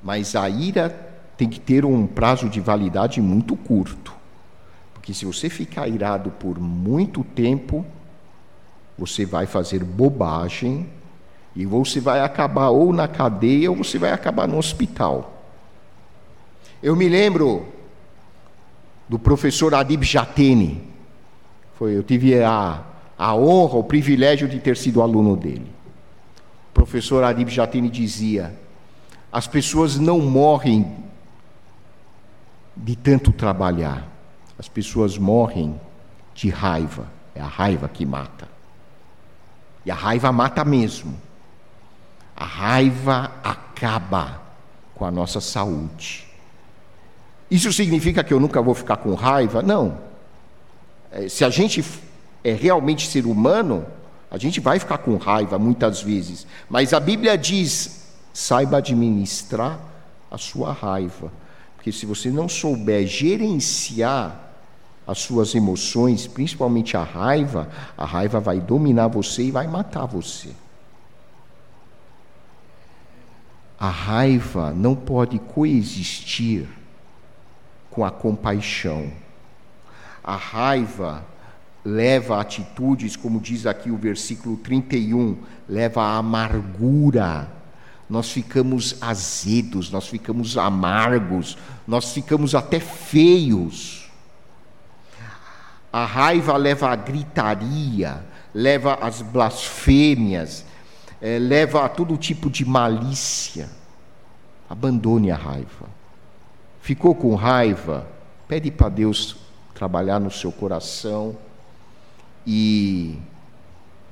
Mas 0.01 0.35
a 0.35 0.49
ira 0.49 0.89
tem 1.37 1.47
que 1.47 1.59
ter 1.59 1.85
um 1.85 2.07
prazo 2.07 2.49
de 2.49 2.59
validade 2.59 3.21
muito 3.21 3.55
curto. 3.55 4.11
Porque 4.91 5.13
se 5.13 5.23
você 5.23 5.51
ficar 5.51 5.87
irado 5.87 6.31
por 6.31 6.59
muito 6.59 7.23
tempo, 7.23 7.85
você 8.97 9.23
vai 9.23 9.45
fazer 9.45 9.83
bobagem 9.83 10.97
e 11.59 11.65
você 11.65 11.99
vai 11.99 12.21
acabar 12.21 12.69
ou 12.69 12.93
na 12.93 13.05
cadeia 13.05 13.69
ou 13.69 13.75
você 13.75 13.99
vai 13.99 14.13
acabar 14.13 14.47
no 14.47 14.57
hospital. 14.57 15.43
Eu 16.81 16.95
me 16.95 17.09
lembro 17.09 17.67
do 19.09 19.19
professor 19.19 19.75
Adib 19.75 20.03
Jatene. 20.03 20.81
Foi, 21.77 21.97
eu 21.97 22.01
tive 22.01 22.41
a, 22.41 22.81
a 23.17 23.35
honra, 23.35 23.75
o 23.77 23.83
privilégio 23.83 24.47
de 24.47 24.57
ter 24.57 24.77
sido 24.77 25.01
aluno 25.01 25.35
dele. 25.35 25.69
O 26.69 26.73
professor 26.73 27.25
Adib 27.25 27.49
Jatene 27.49 27.89
dizia: 27.89 28.57
as 29.29 29.45
pessoas 29.45 29.99
não 29.99 30.19
morrem 30.19 30.89
de 32.73 32.95
tanto 32.95 33.33
trabalhar, 33.33 34.07
as 34.57 34.69
pessoas 34.69 35.17
morrem 35.17 35.77
de 36.33 36.47
raiva. 36.49 37.05
É 37.35 37.41
a 37.41 37.47
raiva 37.47 37.89
que 37.89 38.05
mata. 38.05 38.47
E 39.85 39.91
a 39.91 39.95
raiva 39.95 40.31
mata 40.31 40.63
mesmo. 40.63 41.27
A 42.39 42.45
raiva 42.45 43.31
acaba 43.43 44.41
com 44.95 45.03
a 45.03 45.11
nossa 45.11 45.41
saúde. 45.41 46.25
Isso 47.51 47.73
significa 47.73 48.23
que 48.23 48.33
eu 48.33 48.39
nunca 48.39 48.61
vou 48.61 48.73
ficar 48.73 48.95
com 48.97 49.13
raiva? 49.13 49.61
Não. 49.61 49.97
É, 51.11 51.27
se 51.27 51.43
a 51.43 51.49
gente 51.49 51.83
é 52.41 52.53
realmente 52.53 53.09
ser 53.09 53.25
humano, 53.25 53.85
a 54.31 54.37
gente 54.37 54.61
vai 54.61 54.79
ficar 54.79 54.99
com 54.99 55.17
raiva 55.17 55.59
muitas 55.59 56.01
vezes. 56.01 56.47
Mas 56.69 56.93
a 56.93 56.99
Bíblia 56.99 57.37
diz: 57.37 58.05
saiba 58.33 58.77
administrar 58.77 59.77
a 60.31 60.37
sua 60.37 60.71
raiva. 60.71 61.31
Porque 61.75 61.91
se 61.91 62.05
você 62.05 62.29
não 62.29 62.47
souber 62.47 63.05
gerenciar 63.05 64.47
as 65.05 65.19
suas 65.19 65.55
emoções, 65.55 66.27
principalmente 66.27 66.95
a 66.95 67.03
raiva, 67.03 67.67
a 67.97 68.05
raiva 68.05 68.39
vai 68.39 68.61
dominar 68.61 69.07
você 69.07 69.43
e 69.43 69.51
vai 69.51 69.67
matar 69.67 70.05
você. 70.05 70.49
A 73.79 73.89
raiva 73.89 74.73
não 74.73 74.93
pode 74.93 75.39
coexistir 75.39 76.67
com 77.89 78.03
a 78.03 78.11
compaixão. 78.11 79.09
A 80.21 80.35
raiva 80.35 81.25
leva 81.85 82.35
a 82.35 82.41
atitudes, 82.41 83.15
como 83.15 83.39
diz 83.39 83.65
aqui 83.65 83.89
o 83.89 83.95
versículo 83.97 84.57
31, 84.57 85.37
leva 85.67 86.03
a 86.03 86.17
amargura. 86.17 87.49
Nós 88.09 88.31
ficamos 88.31 89.01
azedos, 89.01 89.89
nós 89.89 90.07
ficamos 90.07 90.57
amargos, 90.57 91.57
nós 91.87 92.11
ficamos 92.11 92.53
até 92.55 92.79
feios. 92.79 94.09
A 95.91 96.05
raiva 96.05 96.57
leva 96.57 96.89
à 96.89 96.95
gritaria, 96.95 98.25
leva 98.53 98.95
às 98.95 99.21
blasfêmias, 99.21 100.65
é, 101.21 101.37
leva 101.37 101.85
a 101.85 101.89
todo 101.89 102.17
tipo 102.17 102.49
de 102.49 102.65
malícia. 102.65 103.69
Abandone 104.69 105.31
a 105.31 105.35
raiva. 105.35 105.87
Ficou 106.81 107.13
com 107.15 107.35
raiva? 107.35 108.07
Pede 108.47 108.71
para 108.71 108.89
Deus 108.89 109.35
trabalhar 109.73 110.19
no 110.19 110.31
seu 110.31 110.51
coração 110.51 111.35
e 112.45 113.17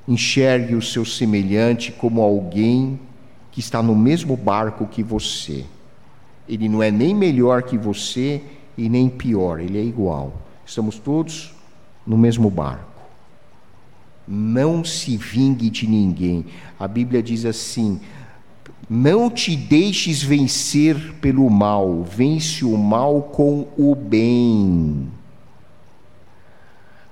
enxergue 0.06 0.74
o 0.74 0.82
seu 0.82 1.04
semelhante 1.04 1.92
como 1.92 2.22
alguém 2.22 2.98
que 3.50 3.60
está 3.60 3.82
no 3.82 3.94
mesmo 3.94 4.36
barco 4.36 4.86
que 4.86 5.02
você. 5.02 5.66
Ele 6.48 6.68
não 6.68 6.82
é 6.82 6.90
nem 6.90 7.14
melhor 7.14 7.62
que 7.62 7.76
você 7.76 8.42
e 8.76 8.88
nem 8.88 9.08
pior, 9.08 9.60
ele 9.60 9.78
é 9.78 9.82
igual. 9.82 10.32
Estamos 10.64 10.98
todos 10.98 11.54
no 12.06 12.16
mesmo 12.16 12.48
barco. 12.48 12.87
Não 14.28 14.84
se 14.84 15.16
vingue 15.16 15.70
de 15.70 15.86
ninguém. 15.86 16.44
A 16.78 16.86
Bíblia 16.86 17.22
diz 17.22 17.46
assim: 17.46 17.98
não 18.88 19.28
te 19.28 19.54
deixes 19.54 20.22
vencer 20.22 21.14
pelo 21.20 21.50
mal, 21.50 22.02
vence 22.04 22.64
o 22.64 22.76
mal 22.78 23.22
com 23.22 23.68
o 23.76 23.94
bem. 23.94 25.08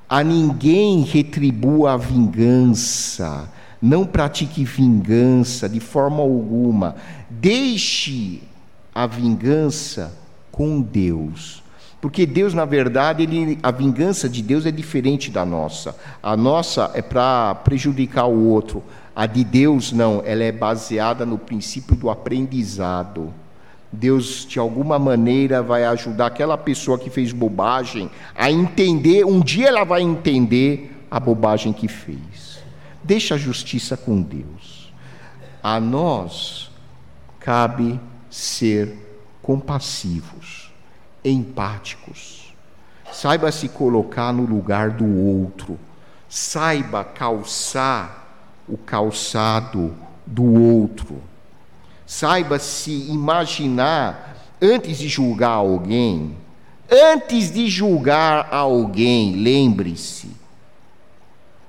A 0.09 0.25
ninguém 0.25 1.03
retribua 1.03 1.93
a 1.93 1.97
vingança, 1.99 3.53
não 3.83 4.07
pratique 4.07 4.65
vingança 4.65 5.69
de 5.69 5.81
forma 5.81 6.23
alguma. 6.23 6.97
Deixe 7.29 8.41
a 8.95 9.07
vingança 9.07 10.17
com 10.51 10.81
Deus. 10.81 11.63
Porque 12.07 12.25
Deus, 12.25 12.55
na 12.55 12.65
verdade, 12.65 13.25
ele, 13.25 13.59
a 13.65 13.73
vingança 13.73 14.29
de 14.29 14.41
Deus 14.41 14.65
é 14.65 14.71
diferente 14.71 15.29
da 15.29 15.45
nossa. 15.45 15.97
A 16.23 16.37
nossa 16.37 16.89
é 16.95 17.03
para 17.03 17.53
prejudicar 17.57 18.27
o 18.27 18.45
outro. 18.45 18.81
A 19.13 19.27
de 19.27 19.43
Deus, 19.43 19.91
não, 19.91 20.23
ela 20.25 20.45
é 20.45 20.53
baseada 20.53 21.27
no 21.27 21.37
princípio 21.37 21.97
do 21.97 22.09
aprendizado. 22.09 23.35
Deus, 23.91 24.47
de 24.49 24.57
alguma 24.57 25.01
maneira, 25.01 25.65
vai 25.65 25.83
ajudar 25.83 26.27
aquela 26.27 26.57
pessoa 26.57 26.97
que 26.97 27.11
fez 27.11 27.33
bobagem 27.33 28.09
a 28.37 28.53
entender, 28.53 29.27
um 29.27 29.41
dia 29.41 29.67
ela 29.67 29.83
vai 29.83 30.01
entender 30.01 30.97
a 31.11 31.19
bobagem 31.19 31.73
que 31.73 31.89
fez. 31.89 32.61
Deixa 33.03 33.35
a 33.35 33.39
justiça 33.39 33.97
com 33.97 34.23
Deus. 34.23 34.93
A 35.61 35.81
nós 35.81 36.71
cabe 37.41 37.99
ser 38.31 38.97
compassivos, 39.43 40.66
empáticos. 41.31 42.55
Saiba 43.13 43.51
se 43.53 43.69
colocar 43.69 44.33
no 44.33 44.45
lugar 44.45 44.91
do 44.91 45.07
outro. 45.07 45.79
Saiba 46.29 47.05
calçar 47.05 48.25
o 48.69 48.77
calçado 48.77 49.95
do 50.27 50.45
outro 50.45 51.23
Saiba 52.07 52.61
se 52.61 52.93
imaginar 53.11 54.37
antes 54.63 54.99
de 54.99 55.09
julgar 55.09 55.51
alguém. 55.51 56.37
Antes 56.89 57.51
de 57.51 57.67
julgar 57.69 58.49
alguém, 58.53 59.35
lembre-se, 59.35 60.31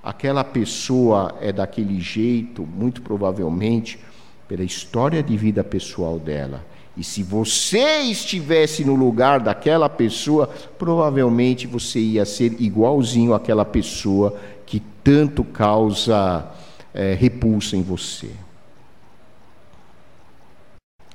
aquela 0.04 0.44
pessoa 0.44 1.36
é 1.42 1.52
daquele 1.52 2.00
jeito, 2.00 2.62
muito 2.62 3.02
provavelmente, 3.02 4.00
pela 4.48 4.64
história 4.64 5.22
de 5.22 5.36
vida 5.36 5.64
pessoal 5.64 6.18
dela. 6.20 6.66
E 6.96 7.04
se 7.04 7.22
você 7.22 8.00
estivesse 8.02 8.84
no 8.84 8.96
lugar 8.96 9.40
daquela 9.40 9.88
pessoa, 9.88 10.48
provavelmente 10.78 11.68
você 11.68 12.00
ia 12.00 12.26
ser 12.26 12.60
igualzinho 12.60 13.34
àquela 13.34 13.64
pessoa 13.64 14.36
que 14.66 14.82
tanto 15.04 15.44
causa 15.44 16.46
é, 16.94 17.14
repulsa 17.14 17.78
em 17.78 17.84
você 17.84 18.30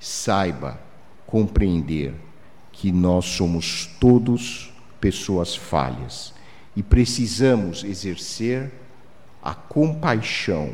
saiba 0.02 0.80
compreender 1.28 2.12
que 2.72 2.90
nós 2.90 3.24
somos 3.24 3.86
todos 4.00 4.74
pessoas 5.00 5.54
falhas 5.54 6.34
e 6.74 6.82
precisamos 6.82 7.84
exercer 7.84 8.72
a 9.40 9.54
compaixão, 9.54 10.72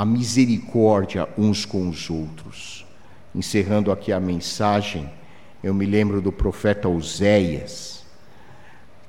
a 0.00 0.04
misericórdia 0.06 1.28
uns 1.36 1.66
com 1.66 1.86
os 1.86 2.08
outros. 2.08 2.86
Encerrando 3.34 3.92
aqui 3.92 4.10
a 4.10 4.18
mensagem, 4.18 5.06
eu 5.62 5.74
me 5.74 5.84
lembro 5.84 6.22
do 6.22 6.32
profeta 6.32 6.88
Oséias, 6.88 8.02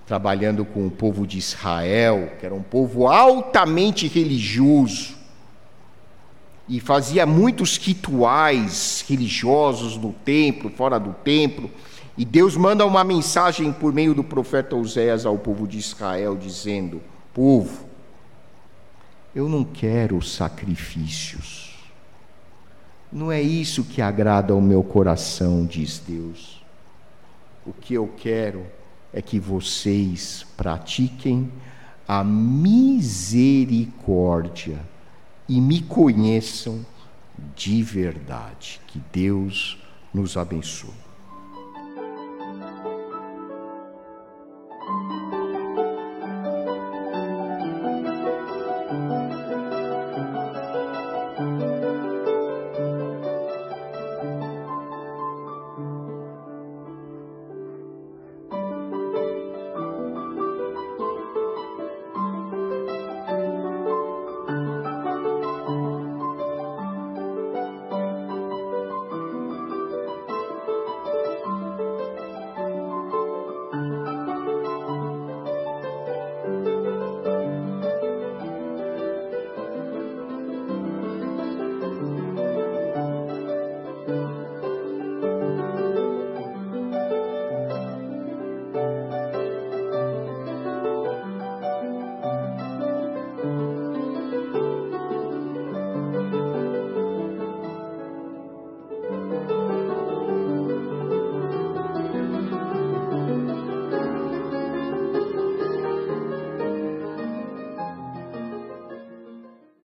trabalhando 0.06 0.66
com 0.66 0.86
o 0.86 0.92
povo 0.92 1.26
de 1.26 1.38
Israel, 1.38 2.34
que 2.38 2.46
era 2.46 2.54
um 2.54 2.62
povo 2.62 3.08
altamente 3.08 4.06
religioso, 4.06 5.16
e 6.68 6.82
fazia 6.82 7.26
muitos 7.26 7.78
rituais 7.78 9.06
religiosos 9.08 9.96
no 9.96 10.12
templo, 10.12 10.70
fora 10.72 11.00
do 11.00 11.14
templo. 11.24 11.72
E 12.18 12.26
Deus 12.26 12.58
manda 12.58 12.86
uma 12.86 13.06
mensagem 13.06 13.72
por 13.72 13.94
meio 13.94 14.14
do 14.14 14.26
profeta 14.26 14.76
Oséias 14.76 15.26
ao 15.26 15.38
povo 15.38 15.66
de 15.66 15.78
Israel, 15.78 16.36
dizendo: 16.36 17.02
Povo, 17.34 17.91
eu 19.34 19.47
não 19.47 19.63
quero 19.63 20.21
sacrifícios. 20.21 21.71
Não 23.11 23.32
é 23.32 23.41
isso 23.41 23.84
que 23.84 24.01
agrada 24.01 24.53
ao 24.53 24.61
meu 24.61 24.84
coração, 24.84 25.65
diz 25.65 25.99
Deus. 25.99 26.61
O 27.65 27.73
que 27.73 27.93
eu 27.93 28.07
quero 28.17 28.65
é 29.13 29.21
que 29.21 29.39
vocês 29.39 30.45
pratiquem 30.55 31.51
a 32.07 32.23
misericórdia 32.23 34.79
e 35.47 35.59
me 35.59 35.82
conheçam 35.82 36.86
de 37.55 37.82
verdade. 37.84 38.79
Que 38.88 39.01
Deus 39.11 39.77
nos 40.13 40.38
abençoe. 40.38 41.11